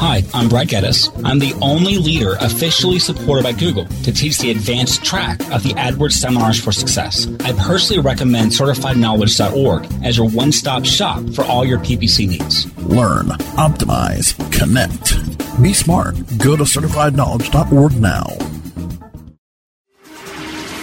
Hi, 0.00 0.24
I'm 0.32 0.48
Brad 0.48 0.68
Geddes. 0.68 1.10
I'm 1.26 1.40
the 1.40 1.52
only 1.60 1.98
leader 1.98 2.36
officially 2.40 2.98
supported 2.98 3.42
by 3.42 3.52
Google 3.52 3.84
to 3.84 4.10
teach 4.10 4.38
the 4.38 4.50
advanced 4.50 5.04
track 5.04 5.38
of 5.52 5.62
the 5.62 5.74
AdWords 5.74 6.12
Seminars 6.12 6.58
for 6.58 6.72
Success. 6.72 7.28
I 7.40 7.52
personally 7.52 8.00
recommend 8.00 8.52
CertifiedKnowledge.org 8.52 9.86
as 10.02 10.16
your 10.16 10.30
one 10.30 10.52
stop 10.52 10.86
shop 10.86 11.22
for 11.34 11.44
all 11.44 11.66
your 11.66 11.80
PPC 11.80 12.26
needs. 12.26 12.74
Learn, 12.78 13.26
optimize, 13.58 14.32
connect. 14.50 15.18
Be 15.62 15.74
smart. 15.74 16.14
Go 16.38 16.56
to 16.56 16.64
CertifiedKnowledge.org 16.64 18.00
now. 18.00 18.24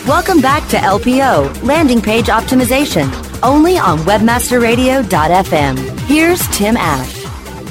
Welcome 0.07 0.41
back 0.41 0.69
to 0.69 0.77
LPO, 0.77 1.63
Landing 1.63 2.03
Page 2.03 2.27
Optimization, 2.27 3.11
only 3.41 3.79
on 3.79 3.97
WebmasterRadio.fm. 3.99 5.99
Here's 6.01 6.47
Tim 6.55 6.77
Ash. 6.77 7.16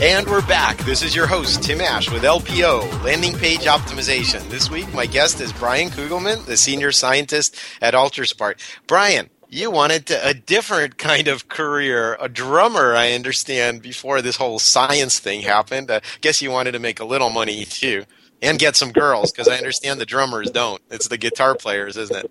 And 0.03 0.27
we're 0.27 0.47
back. 0.47 0.77
This 0.81 1.03
is 1.03 1.17
your 1.17 1.27
host, 1.27 1.63
Tim 1.63 1.81
Ash, 1.81 2.11
with 2.11 2.23
LPO, 2.23 3.03
Landing 3.03 3.33
Page 3.33 3.61
Optimization. 3.61 4.47
This 4.51 4.71
week, 4.71 4.93
my 4.93 5.07
guest 5.07 5.41
is 5.41 5.55
Brian 5.55 5.89
Cugelman, 5.89 6.45
the 6.45 6.59
senior 6.59 6.93
scientist 6.93 7.57
at 7.81 7.95
AlterSpark. 7.95 8.61
Brian, 8.87 9.31
you 9.49 9.71
wanted 9.71 10.05
to, 10.09 10.29
a 10.29 10.35
different 10.35 10.99
kind 10.99 11.29
of 11.29 11.49
career, 11.49 12.19
a 12.21 12.29
drummer, 12.29 12.95
I 12.95 13.13
understand, 13.13 13.81
before 13.81 14.21
this 14.21 14.37
whole 14.37 14.59
science 14.59 15.19
thing 15.19 15.41
happened. 15.41 15.91
I 15.91 16.03
guess 16.21 16.43
you 16.43 16.51
wanted 16.51 16.73
to 16.73 16.79
make 16.79 17.01
a 17.01 17.07
little 17.07 17.31
money 17.31 17.65
too. 17.65 18.05
And 18.43 18.59
get 18.59 18.77
some 18.77 18.93
girls, 18.93 19.33
because 19.33 19.49
I 19.49 19.57
understand 19.57 19.99
the 19.99 20.05
drummers 20.05 20.51
don't. 20.51 20.83
It's 20.91 21.09
the 21.09 21.17
guitar 21.17 21.55
players, 21.55 21.97
isn't 21.97 22.17
it? 22.23 22.31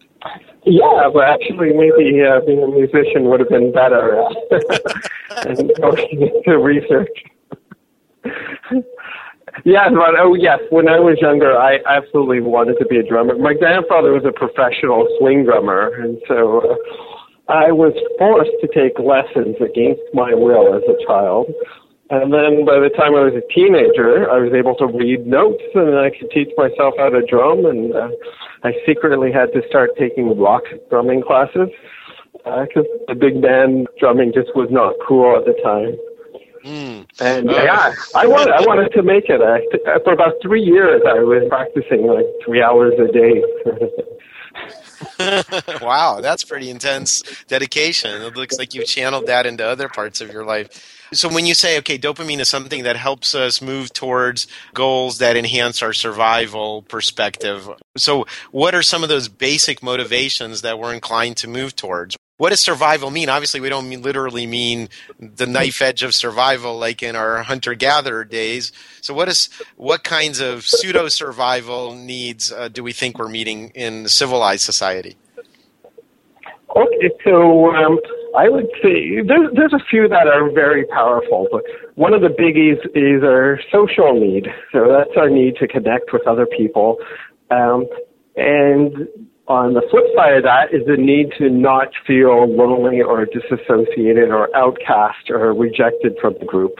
Yeah, 0.65 1.07
well, 1.07 1.23
actually, 1.23 1.73
maybe 1.73 2.21
uh, 2.21 2.41
being 2.45 2.61
a 2.61 2.67
musician 2.67 3.23
would 3.23 3.39
have 3.39 3.49
been 3.49 3.71
better. 3.71 4.23
and 5.47 5.71
going 5.81 6.21
into 6.45 6.59
research. 6.59 7.09
yes, 9.65 9.89
but 9.93 10.19
oh 10.19 10.35
yes, 10.35 10.59
when 10.69 10.87
I 10.87 10.99
was 10.99 11.17
younger, 11.21 11.57
I 11.57 11.79
absolutely 11.87 12.41
wanted 12.41 12.77
to 12.79 12.85
be 12.85 12.97
a 12.97 13.03
drummer. 13.03 13.37
My 13.37 13.53
grandfather 13.53 14.11
was 14.11 14.25
a 14.25 14.31
professional 14.31 15.07
swing 15.19 15.45
drummer, 15.45 15.93
and 16.01 16.17
so 16.27 16.61
uh, 16.61 16.75
I 17.47 17.71
was 17.71 17.93
forced 18.17 18.57
to 18.61 18.67
take 18.73 18.97
lessons 18.97 19.55
against 19.61 20.01
my 20.13 20.33
will 20.33 20.73
as 20.73 20.83
a 20.89 20.97
child. 21.05 21.53
And 22.09 22.31
then 22.31 22.65
by 22.65 22.77
the 22.77 22.93
time 22.93 23.17
I 23.17 23.25
was 23.25 23.33
a 23.33 23.45
teenager, 23.53 24.29
I 24.29 24.37
was 24.37 24.53
able 24.53 24.75
to 24.77 24.85
read 24.85 25.25
notes 25.25 25.63
and 25.73 25.97
I 25.97 26.13
could 26.13 26.29
teach 26.29 26.49
myself 26.57 26.93
how 26.97 27.09
to 27.09 27.25
drum. 27.25 27.65
And 27.65 27.93
uh, 27.93 28.09
I 28.63 28.73
secretly 28.85 29.31
had 29.31 29.53
to 29.53 29.65
start 29.67 29.97
taking 29.97 30.37
rock 30.37 30.63
drumming 30.89 31.23
classes 31.25 31.69
because 32.45 32.85
uh, 32.85 33.09
the 33.09 33.15
big 33.15 33.41
band 33.41 33.87
drumming 33.99 34.33
just 34.33 34.53
was 34.53 34.69
not 34.69 34.93
cool 35.01 35.33
at 35.37 35.45
the 35.45 35.57
time. 35.65 35.97
Mm. 36.65 37.05
And 37.21 37.49
uh, 37.49 37.53
yeah, 37.53 37.93
I 38.15 38.25
wanted 38.25 38.53
I 38.53 38.61
wanted 38.61 38.91
to 38.93 39.03
make 39.03 39.29
it. 39.29 39.39
I, 39.39 39.61
for 40.03 40.13
about 40.13 40.33
three 40.41 40.63
years, 40.63 41.03
I 41.07 41.19
was 41.19 41.43
practicing 41.47 42.07
like 42.07 42.25
three 42.43 42.61
hours 42.63 42.93
a 42.99 43.07
day. 43.11 43.43
wow, 45.81 46.21
that's 46.21 46.43
pretty 46.43 46.71
intense 46.71 47.21
dedication. 47.47 48.21
It 48.23 48.35
looks 48.35 48.57
like 48.57 48.73
you've 48.73 48.87
channeled 48.87 49.27
that 49.27 49.45
into 49.45 49.63
other 49.65 49.89
parts 49.89 50.21
of 50.21 50.33
your 50.33 50.43
life. 50.43 50.91
So 51.13 51.29
when 51.29 51.45
you 51.45 51.53
say, 51.53 51.77
okay, 51.79 51.99
dopamine 51.99 52.39
is 52.39 52.49
something 52.49 52.83
that 52.83 52.95
helps 52.95 53.35
us 53.35 53.61
move 53.61 53.93
towards 53.93 54.47
goals 54.73 55.19
that 55.19 55.37
enhance 55.37 55.83
our 55.83 55.93
survival 55.93 56.81
perspective. 56.81 57.69
So 57.95 58.25
what 58.51 58.73
are 58.73 58.81
some 58.81 59.03
of 59.03 59.09
those 59.09 59.27
basic 59.27 59.83
motivations 59.83 60.61
that 60.61 60.79
we're 60.79 60.93
inclined 60.93 61.37
to 61.37 61.47
move 61.47 61.75
towards? 61.75 62.17
What 62.37 62.49
does 62.49 62.59
survival 62.59 63.11
mean? 63.11 63.29
Obviously, 63.29 63.59
we 63.59 63.69
don't 63.69 63.87
mean, 63.87 64.01
literally 64.01 64.45
mean 64.45 64.89
the 65.19 65.45
knife 65.45 65.81
edge 65.81 66.03
of 66.03 66.13
survival 66.13 66.77
like 66.77 67.01
in 67.01 67.15
our 67.15 67.43
hunter 67.43 67.75
gatherer 67.75 68.25
days. 68.25 68.71
So, 69.01 69.13
what 69.13 69.29
is 69.29 69.49
what 69.77 70.03
kinds 70.03 70.39
of 70.41 70.65
pseudo 70.65 71.07
survival 71.07 71.95
needs 71.95 72.51
uh, 72.51 72.67
do 72.67 72.83
we 72.83 72.91
think 72.91 73.17
we're 73.17 73.29
meeting 73.29 73.69
in 73.69 74.07
civilized 74.09 74.63
society? 74.63 75.15
Okay, 76.75 77.09
so 77.23 77.73
um, 77.73 77.99
I 78.37 78.49
would 78.49 78.67
say 78.83 79.21
there's, 79.21 79.49
there's 79.55 79.71
a 79.71 79.79
few 79.89 80.09
that 80.09 80.27
are 80.27 80.51
very 80.51 80.85
powerful, 80.85 81.47
but 81.49 81.63
one 81.95 82.13
of 82.13 82.19
the 82.19 82.27
biggies 82.27 82.85
is 82.93 83.23
our 83.23 83.61
social 83.71 84.19
need. 84.19 84.47
So 84.73 84.89
that's 84.89 85.15
our 85.15 85.29
need 85.29 85.55
to 85.57 85.69
connect 85.69 86.11
with 86.11 86.27
other 86.27 86.45
people. 86.45 86.97
Um, 87.49 87.87
and 88.35 89.07
on 89.47 89.73
the 89.73 89.81
flip 89.91 90.05
side 90.15 90.37
of 90.37 90.43
that 90.43 90.73
is 90.73 90.81
the 90.87 90.97
need 90.97 91.29
to 91.37 91.49
not 91.49 91.89
feel 92.07 92.49
lonely 92.49 93.01
or 93.01 93.25
disassociated 93.25 94.29
or 94.29 94.49
outcast 94.55 95.29
or 95.29 95.53
rejected 95.53 96.17
from 96.19 96.33
the 96.39 96.45
group. 96.45 96.73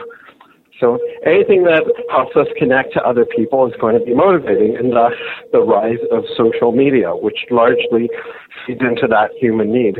So 0.80 0.98
anything 1.24 1.62
that 1.64 1.84
helps 2.10 2.36
us 2.36 2.48
connect 2.58 2.92
to 2.94 3.00
other 3.02 3.24
people 3.24 3.66
is 3.66 3.72
going 3.80 3.98
to 3.98 4.04
be 4.04 4.14
motivating, 4.14 4.76
and 4.76 4.92
thus 4.92 5.14
the 5.52 5.62
rise 5.62 6.02
of 6.12 6.24
social 6.36 6.72
media, 6.72 7.16
which 7.16 7.46
largely 7.50 8.10
feeds 8.66 8.82
into 8.82 9.06
that 9.08 9.30
human 9.40 9.72
need. 9.72 9.96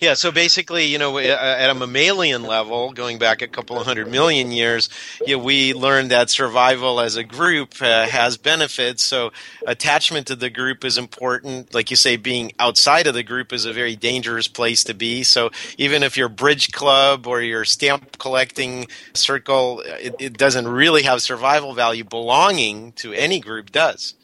Yeah, 0.00 0.14
so 0.14 0.32
basically, 0.32 0.86
you 0.86 0.98
know, 0.98 1.18
at 1.18 1.70
a 1.70 1.74
mammalian 1.74 2.42
level, 2.42 2.92
going 2.92 3.18
back 3.18 3.42
a 3.42 3.48
couple 3.48 3.78
of 3.78 3.86
hundred 3.86 4.08
million 4.08 4.52
years, 4.52 4.88
you 5.26 5.36
know, 5.36 5.42
we 5.42 5.74
learned 5.74 6.10
that 6.10 6.30
survival 6.30 7.00
as 7.00 7.16
a 7.16 7.24
group 7.24 7.74
uh, 7.80 8.06
has 8.06 8.36
benefits. 8.36 9.02
So 9.02 9.32
attachment 9.66 10.26
to 10.28 10.36
the 10.36 10.50
group 10.50 10.84
is 10.84 10.98
important. 10.98 11.74
Like 11.74 11.90
you 11.90 11.96
say, 11.96 12.16
being 12.16 12.52
outside 12.58 13.06
of 13.06 13.14
the 13.14 13.22
group 13.22 13.52
is 13.52 13.64
a 13.64 13.72
very 13.72 13.96
dangerous 13.96 14.48
place 14.48 14.84
to 14.84 14.94
be. 14.94 15.22
So 15.22 15.50
even 15.78 16.02
if 16.02 16.16
your 16.16 16.28
bridge 16.28 16.72
club 16.72 17.26
or 17.26 17.40
your 17.40 17.64
stamp 17.64 18.18
collecting 18.18 18.86
circle, 19.14 19.82
it, 19.86 20.14
it 20.18 20.38
doesn't 20.38 20.68
really 20.68 21.02
have 21.02 21.22
survival 21.22 21.74
value. 21.74 22.04
Belonging 22.04 22.92
to 22.92 23.12
any 23.12 23.40
group 23.40 23.70
does. 23.72 24.14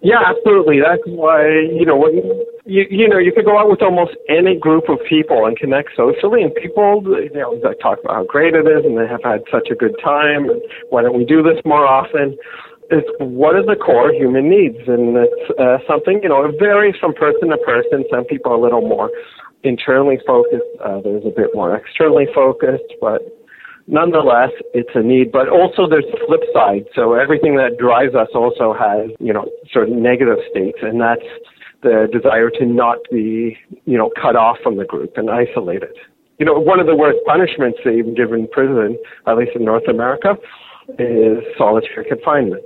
Yeah, 0.00 0.22
absolutely. 0.24 0.80
That's 0.80 1.02
why 1.06 1.48
you 1.48 1.84
know 1.84 1.96
when 1.96 2.14
you 2.68 2.84
you 2.90 3.08
know 3.08 3.18
you 3.18 3.32
could 3.32 3.46
go 3.46 3.58
out 3.58 3.70
with 3.70 3.82
almost 3.82 4.12
any 4.28 4.56
group 4.56 4.88
of 4.88 4.98
people 5.08 5.46
and 5.46 5.56
connect 5.56 5.96
socially, 5.96 6.42
and 6.42 6.54
people 6.54 7.02
you 7.04 7.32
know 7.32 7.58
talk 7.80 7.98
about 8.04 8.14
how 8.14 8.24
great 8.24 8.54
it 8.54 8.68
is, 8.68 8.84
and 8.84 8.96
they 8.96 9.08
have 9.08 9.24
had 9.24 9.42
such 9.50 9.68
a 9.72 9.74
good 9.74 9.96
time. 10.04 10.50
And 10.50 10.60
why 10.90 11.02
don't 11.02 11.16
we 11.16 11.24
do 11.24 11.42
this 11.42 11.58
more 11.64 11.86
often? 11.86 12.36
It's 12.90 13.08
what 13.18 13.56
are 13.56 13.64
the 13.64 13.76
core 13.76 14.12
human 14.12 14.48
needs, 14.48 14.78
and 14.86 15.16
it's 15.16 15.58
uh, 15.58 15.78
something 15.88 16.20
you 16.22 16.28
know 16.28 16.44
it 16.44 16.54
varies 16.60 16.94
from 17.00 17.14
person 17.14 17.48
to 17.48 17.58
person. 17.58 18.04
Some 18.12 18.24
people 18.24 18.52
are 18.52 18.56
a 18.56 18.60
little 18.60 18.86
more 18.86 19.10
internally 19.64 20.20
focused, 20.26 20.68
others 20.84 21.24
a 21.26 21.30
bit 21.30 21.50
more 21.54 21.74
externally 21.74 22.28
focused, 22.32 22.94
but 23.00 23.22
nonetheless, 23.88 24.52
it's 24.72 24.94
a 24.94 25.02
need, 25.02 25.32
but 25.32 25.48
also 25.48 25.88
there's 25.88 26.06
the 26.12 26.20
flip 26.28 26.44
side. 26.52 26.84
So 26.94 27.14
everything 27.14 27.56
that 27.56 27.76
drives 27.76 28.14
us 28.14 28.28
also 28.34 28.72
has, 28.72 29.10
you 29.18 29.32
know, 29.32 29.50
sort 29.72 29.88
of 29.88 29.96
negative 29.96 30.38
states, 30.50 30.78
and 30.82 31.00
that's 31.00 31.26
the 31.82 32.08
desire 32.12 32.50
to 32.50 32.66
not 32.66 32.98
be, 33.10 33.56
you 33.84 33.96
know, 33.96 34.10
cut 34.20 34.36
off 34.36 34.58
from 34.62 34.76
the 34.76 34.84
group 34.84 35.16
and 35.16 35.30
isolated. 35.30 35.94
You 36.38 36.46
know, 36.46 36.58
one 36.58 36.80
of 36.80 36.86
the 36.86 36.96
worst 36.96 37.18
punishments 37.26 37.78
they 37.84 37.98
even 37.98 38.14
give 38.14 38.32
in 38.32 38.48
prison, 38.48 38.98
at 39.26 39.36
least 39.36 39.52
in 39.54 39.64
North 39.64 39.88
America, 39.88 40.36
is 40.98 41.38
solitary 41.56 42.04
confinement. 42.04 42.64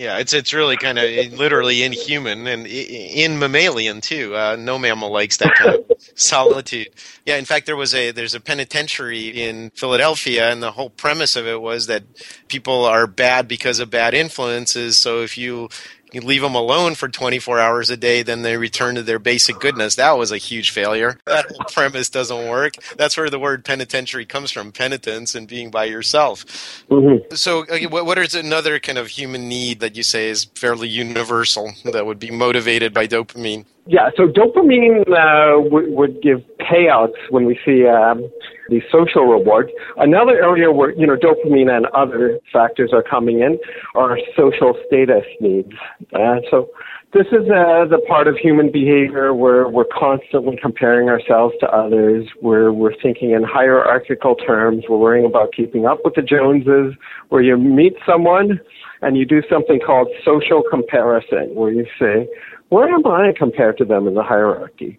Yeah, 0.00 0.16
it's 0.16 0.32
it's 0.32 0.54
really 0.54 0.78
kind 0.78 0.98
of 0.98 1.10
literally 1.34 1.82
inhuman 1.82 2.46
and 2.46 2.66
in 2.66 3.38
mammalian 3.38 4.00
too. 4.00 4.34
Uh, 4.34 4.56
no 4.58 4.78
mammal 4.78 5.12
likes 5.12 5.36
that 5.36 5.54
kind 5.56 5.74
of 5.74 5.84
solitude. 6.14 6.88
Yeah, 7.26 7.36
in 7.36 7.44
fact, 7.44 7.66
there 7.66 7.76
was 7.76 7.92
a 7.92 8.10
there's 8.10 8.34
a 8.34 8.40
penitentiary 8.40 9.28
in 9.28 9.68
Philadelphia, 9.74 10.50
and 10.50 10.62
the 10.62 10.70
whole 10.70 10.88
premise 10.88 11.36
of 11.36 11.46
it 11.46 11.60
was 11.60 11.86
that 11.88 12.04
people 12.48 12.86
are 12.86 13.06
bad 13.06 13.46
because 13.46 13.78
of 13.78 13.90
bad 13.90 14.14
influences. 14.14 14.96
So 14.96 15.20
if 15.20 15.36
you 15.36 15.68
you 16.12 16.20
leave 16.20 16.42
them 16.42 16.54
alone 16.54 16.94
for 16.94 17.08
24 17.08 17.58
hours 17.58 17.90
a 17.90 17.96
day, 17.96 18.22
then 18.22 18.42
they 18.42 18.56
return 18.56 18.94
to 18.96 19.02
their 19.02 19.18
basic 19.18 19.58
goodness. 19.58 19.96
That 19.96 20.18
was 20.18 20.32
a 20.32 20.38
huge 20.38 20.70
failure. 20.70 21.18
That 21.30 21.46
whole 21.46 21.64
premise 21.72 22.10
doesn't 22.10 22.48
work. 22.48 22.74
That's 22.96 23.16
where 23.16 23.30
the 23.30 23.38
word 23.38 23.64
penitentiary 23.64 24.26
comes 24.26 24.50
from 24.50 24.72
penitence 24.72 25.36
and 25.36 25.46
being 25.46 25.70
by 25.70 25.84
yourself. 25.84 26.44
Mm-hmm. 26.90 27.36
So, 27.36 27.64
what 27.88 28.18
is 28.18 28.34
another 28.34 28.80
kind 28.80 28.98
of 28.98 29.06
human 29.06 29.48
need 29.48 29.78
that 29.78 29.96
you 29.96 30.02
say 30.02 30.28
is 30.28 30.46
fairly 30.56 30.88
universal 30.88 31.72
that 31.84 32.04
would 32.04 32.18
be 32.18 32.32
motivated 32.32 32.92
by 32.92 33.06
dopamine? 33.06 33.64
Yeah, 33.86 34.10
so 34.16 34.26
dopamine 34.26 35.02
uh, 35.08 35.62
w- 35.62 35.92
would 35.92 36.20
give 36.20 36.42
payouts 36.58 37.16
when 37.30 37.44
we 37.46 37.58
see 37.64 37.86
um, 37.86 38.28
the 38.70 38.80
social 38.90 39.24
rewards. 39.24 39.70
Another 39.96 40.42
area 40.42 40.70
where 40.72 40.92
you 40.92 41.06
know 41.06 41.16
dopamine 41.16 41.70
and 41.70 41.86
other 41.86 42.38
factors 42.52 42.90
are 42.92 43.02
coming 43.02 43.40
in 43.40 43.58
are 43.94 44.18
social 44.36 44.74
status 44.86 45.24
needs. 45.40 45.72
Uh, 46.14 46.36
so 46.50 46.70
this 47.12 47.26
is 47.32 47.50
uh, 47.50 47.84
the 47.90 48.00
part 48.06 48.28
of 48.28 48.36
human 48.36 48.70
behavior 48.70 49.34
where 49.34 49.68
we're 49.68 49.84
constantly 49.84 50.56
comparing 50.62 51.08
ourselves 51.08 51.54
to 51.58 51.66
others, 51.66 52.28
where 52.40 52.72
we're 52.72 52.94
thinking 53.02 53.32
in 53.32 53.42
hierarchical 53.42 54.36
terms, 54.36 54.84
we're 54.88 54.96
worrying 54.96 55.26
about 55.26 55.52
keeping 55.52 55.86
up 55.86 55.98
with 56.04 56.14
the 56.14 56.22
Joneses, 56.22 56.94
where 57.28 57.42
you 57.42 57.56
meet 57.56 57.94
someone 58.06 58.60
and 59.02 59.16
you 59.16 59.26
do 59.26 59.42
something 59.50 59.80
called 59.84 60.06
social 60.24 60.62
comparison, 60.70 61.52
where 61.56 61.72
you 61.72 61.84
say, 61.98 62.28
where 62.68 62.88
am 62.88 63.04
I 63.04 63.32
compared 63.36 63.76
to 63.78 63.84
them 63.84 64.06
in 64.06 64.14
the 64.14 64.22
hierarchy? 64.22 64.96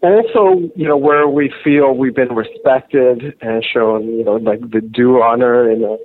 Also, 0.00 0.70
you 0.76 0.86
know, 0.86 0.96
where 0.96 1.26
we 1.26 1.52
feel 1.64 1.92
we've 1.92 2.14
been 2.14 2.34
respected 2.34 3.36
and 3.40 3.64
shown, 3.64 4.04
you 4.04 4.24
know, 4.24 4.36
like 4.36 4.60
the 4.70 4.80
due 4.80 5.20
honor 5.20 5.68
in 5.68 5.84
uh, 5.84 5.96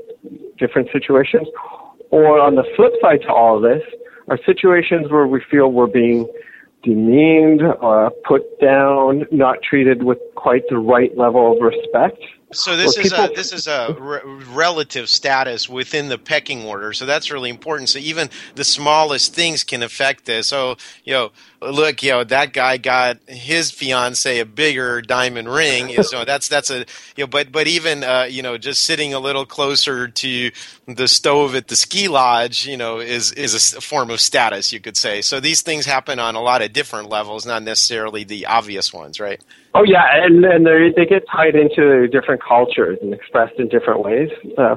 different 0.58 0.90
situations. 0.92 1.48
Or 2.10 2.40
on 2.40 2.56
the 2.56 2.64
flip 2.76 2.94
side 3.02 3.22
to 3.24 3.34
all 3.34 3.60
this 3.60 3.82
are 4.30 4.40
situations 4.46 5.12
where 5.12 5.28
we 5.28 5.42
feel 5.50 5.72
we're 5.72 5.88
being 5.88 6.28
demeaned 6.84 7.62
or 7.62 8.12
put 8.28 8.60
down, 8.60 9.26
not 9.32 9.58
treated 9.62 10.04
with 10.04 10.18
quite 10.36 10.64
the 10.70 10.78
right 10.78 11.16
level 11.18 11.56
of 11.56 11.62
respect. 11.62 12.22
So 12.54 12.76
this 12.76 12.98
is 12.98 13.12
people, 13.12 13.26
a 13.26 13.36
this 13.36 13.54
is 13.54 13.68
a 13.68 13.96
re- 14.00 14.22
relative 14.54 15.10
status 15.10 15.68
within 15.70 16.10
the 16.10 16.18
pecking 16.18 16.66
order. 16.66 16.94
So 16.94 17.06
that's 17.06 17.32
really 17.32 17.50
important. 17.50 17.90
So 17.90 18.00
even 18.00 18.30
the 18.56 18.64
smallest 18.64 19.34
things 19.34 19.64
can 19.64 19.84
affect 19.84 20.26
this. 20.26 20.48
So 20.48 20.78
you 21.04 21.14
know, 21.14 21.32
look, 21.62 22.04
you 22.04 22.12
know, 22.12 22.24
that 22.24 22.54
guy 22.54 22.78
got 22.78 23.18
his 23.28 23.72
fiance 23.72 24.40
a 24.40 24.46
bigger 24.46 25.02
diamond 25.02 25.50
ring. 25.50 26.02
so 26.04 26.26
that's 26.26 26.48
that's 26.48 26.70
a 26.70 26.80
you 27.16 27.24
know, 27.24 27.28
but 27.28 27.52
but 27.52 27.68
even 27.68 28.04
uh, 28.04 28.28
you 28.30 28.42
know, 28.42 28.58
just 28.58 28.84
sitting 28.84 29.14
a 29.14 29.20
little 29.20 29.46
closer 29.46 30.08
to 30.08 30.52
the 30.88 31.08
stove 31.08 31.56
at 31.56 31.68
the 31.68 31.76
ski 31.76 32.08
lodge, 32.08 32.66
you 32.66 32.78
know, 32.78 33.00
is 33.00 33.32
is 33.34 33.74
a 33.74 33.82
form 33.82 34.10
of 34.10 34.20
status, 34.22 34.72
you 34.72 34.80
could 34.80 34.98
say. 34.98 35.22
So 35.22 35.40
these 35.40 35.62
things 35.62 35.86
happen 35.86 36.20
on 36.20 36.36
a 36.36 36.42
lot 36.42 36.62
of 36.62 36.74
different 36.74 37.10
levels, 37.10 37.46
not 37.46 37.64
necessarily 37.64 38.24
the 38.24 38.46
obvious 38.46 38.94
ones, 38.94 39.20
right? 39.20 39.42
Oh 39.76 39.84
yeah, 39.84 40.04
and 40.14 40.46
and 40.46 40.66
they 40.66 40.94
they 40.96 41.06
get 41.06 41.24
tied 41.32 41.56
into 41.56 42.08
different 42.08 42.42
cultures 42.44 43.00
and 43.02 43.14
expressed 43.14 43.60
in 43.60 43.70
different 43.70 44.02
ways. 44.02 44.30
Uh, 44.58 44.76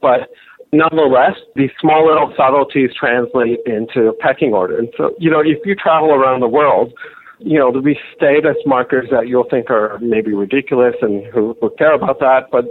but 0.00 0.30
nonetheless, 0.72 1.36
these 1.54 1.70
small 1.80 2.06
little 2.06 2.32
subtleties 2.36 2.90
translate 2.98 3.60
into 3.66 4.12
pecking 4.20 4.52
order. 4.52 4.78
And 4.78 4.88
so, 4.96 5.14
you 5.18 5.30
know, 5.30 5.40
if 5.40 5.58
you 5.64 5.74
travel 5.74 6.12
around 6.12 6.40
the 6.40 6.48
world, 6.48 6.92
you 7.38 7.58
know, 7.58 7.70
there'll 7.70 7.82
be 7.82 7.98
status 8.16 8.56
markers 8.66 9.08
that 9.10 9.28
you'll 9.28 9.48
think 9.48 9.70
are 9.70 9.98
maybe 10.00 10.32
ridiculous 10.32 10.94
and 11.02 11.24
who 11.26 11.56
would 11.60 11.76
care 11.76 11.92
about 11.92 12.20
that, 12.20 12.50
but, 12.50 12.64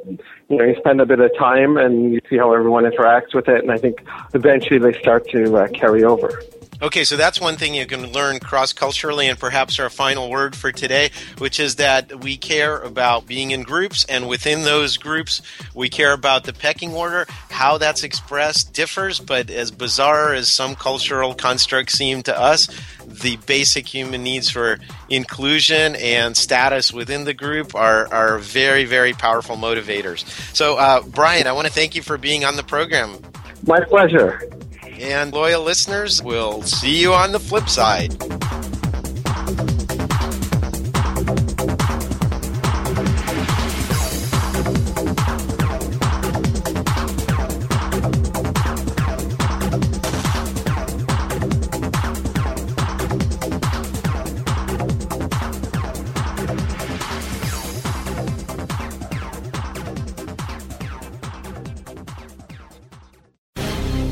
you 0.50 0.58
know, 0.58 0.64
you 0.64 0.76
spend 0.78 1.02
a 1.02 1.06
bit 1.06 1.20
of 1.20 1.30
time 1.38 1.78
and 1.78 2.14
you 2.14 2.20
see 2.30 2.38
how 2.38 2.54
everyone 2.54 2.86
interacts 2.86 3.34
with 3.34 3.48
it, 3.48 3.62
and 3.62 3.72
I 3.72 3.78
think 3.78 4.02
eventually 4.34 4.80
they 4.80 4.98
start 5.00 5.28
to 5.30 5.58
uh, 5.58 5.68
carry 5.70 6.04
over. 6.04 6.42
Okay, 6.82 7.04
so 7.04 7.16
that's 7.16 7.40
one 7.40 7.58
thing 7.58 7.76
you 7.76 7.86
can 7.86 8.12
learn 8.12 8.40
cross 8.40 8.74
culturally, 8.74 9.28
and 9.28 9.38
perhaps 9.38 9.80
our 9.80 9.92
final 9.92 10.32
word 10.32 10.56
for 10.56 10.72
today, 10.72 11.12
which 11.38 11.60
is 11.60 11.76
that 11.76 12.24
we 12.24 12.38
care 12.38 12.80
about 12.80 13.28
being 13.28 13.52
in 13.52 13.62
groups, 13.62 14.04
and 14.06 14.28
within 14.28 14.64
those 14.64 14.98
groups, 14.98 15.44
we 15.76 15.90
care 15.90 16.12
about 16.12 16.46
the 16.46 16.54
pecking 16.54 16.92
order. 16.92 17.28
How 17.52 17.78
that's 17.78 18.04
expressed 18.04 18.74
differs, 18.74 19.20
but 19.20 19.52
as 19.52 19.70
bizarre 19.70 20.34
as 20.34 20.52
some 20.52 20.74
cultural 20.74 21.36
constructs 21.36 21.94
seem 21.94 22.24
to 22.24 22.36
us, 22.36 22.68
the 23.06 23.38
basic 23.46 23.88
human 23.88 24.24
needs 24.24 24.50
for 24.50 24.80
inclusion 25.08 25.96
and 25.98 26.36
status 26.36 26.92
within 26.92 27.26
the 27.26 27.34
group 27.36 27.76
are, 27.76 28.12
are 28.12 28.40
very, 28.40 28.86
very 28.86 29.14
powerful 29.14 29.56
motivators. 29.56 30.26
So, 30.56 30.78
uh, 30.78 31.04
Brian, 31.04 31.46
I 31.46 31.52
want 31.52 31.68
to 31.68 31.74
thank 31.74 31.94
you 31.94 32.02
for 32.02 32.18
being 32.18 32.44
on 32.44 32.56
the 32.56 32.64
program. 32.64 33.20
My 33.68 33.82
pleasure. 33.82 34.42
And 35.02 35.34
loyal 35.34 35.64
listeners, 35.64 36.22
we'll 36.22 36.62
see 36.62 37.02
you 37.02 37.12
on 37.12 37.32
the 37.32 37.40
flip 37.40 37.68
side. 37.68 38.16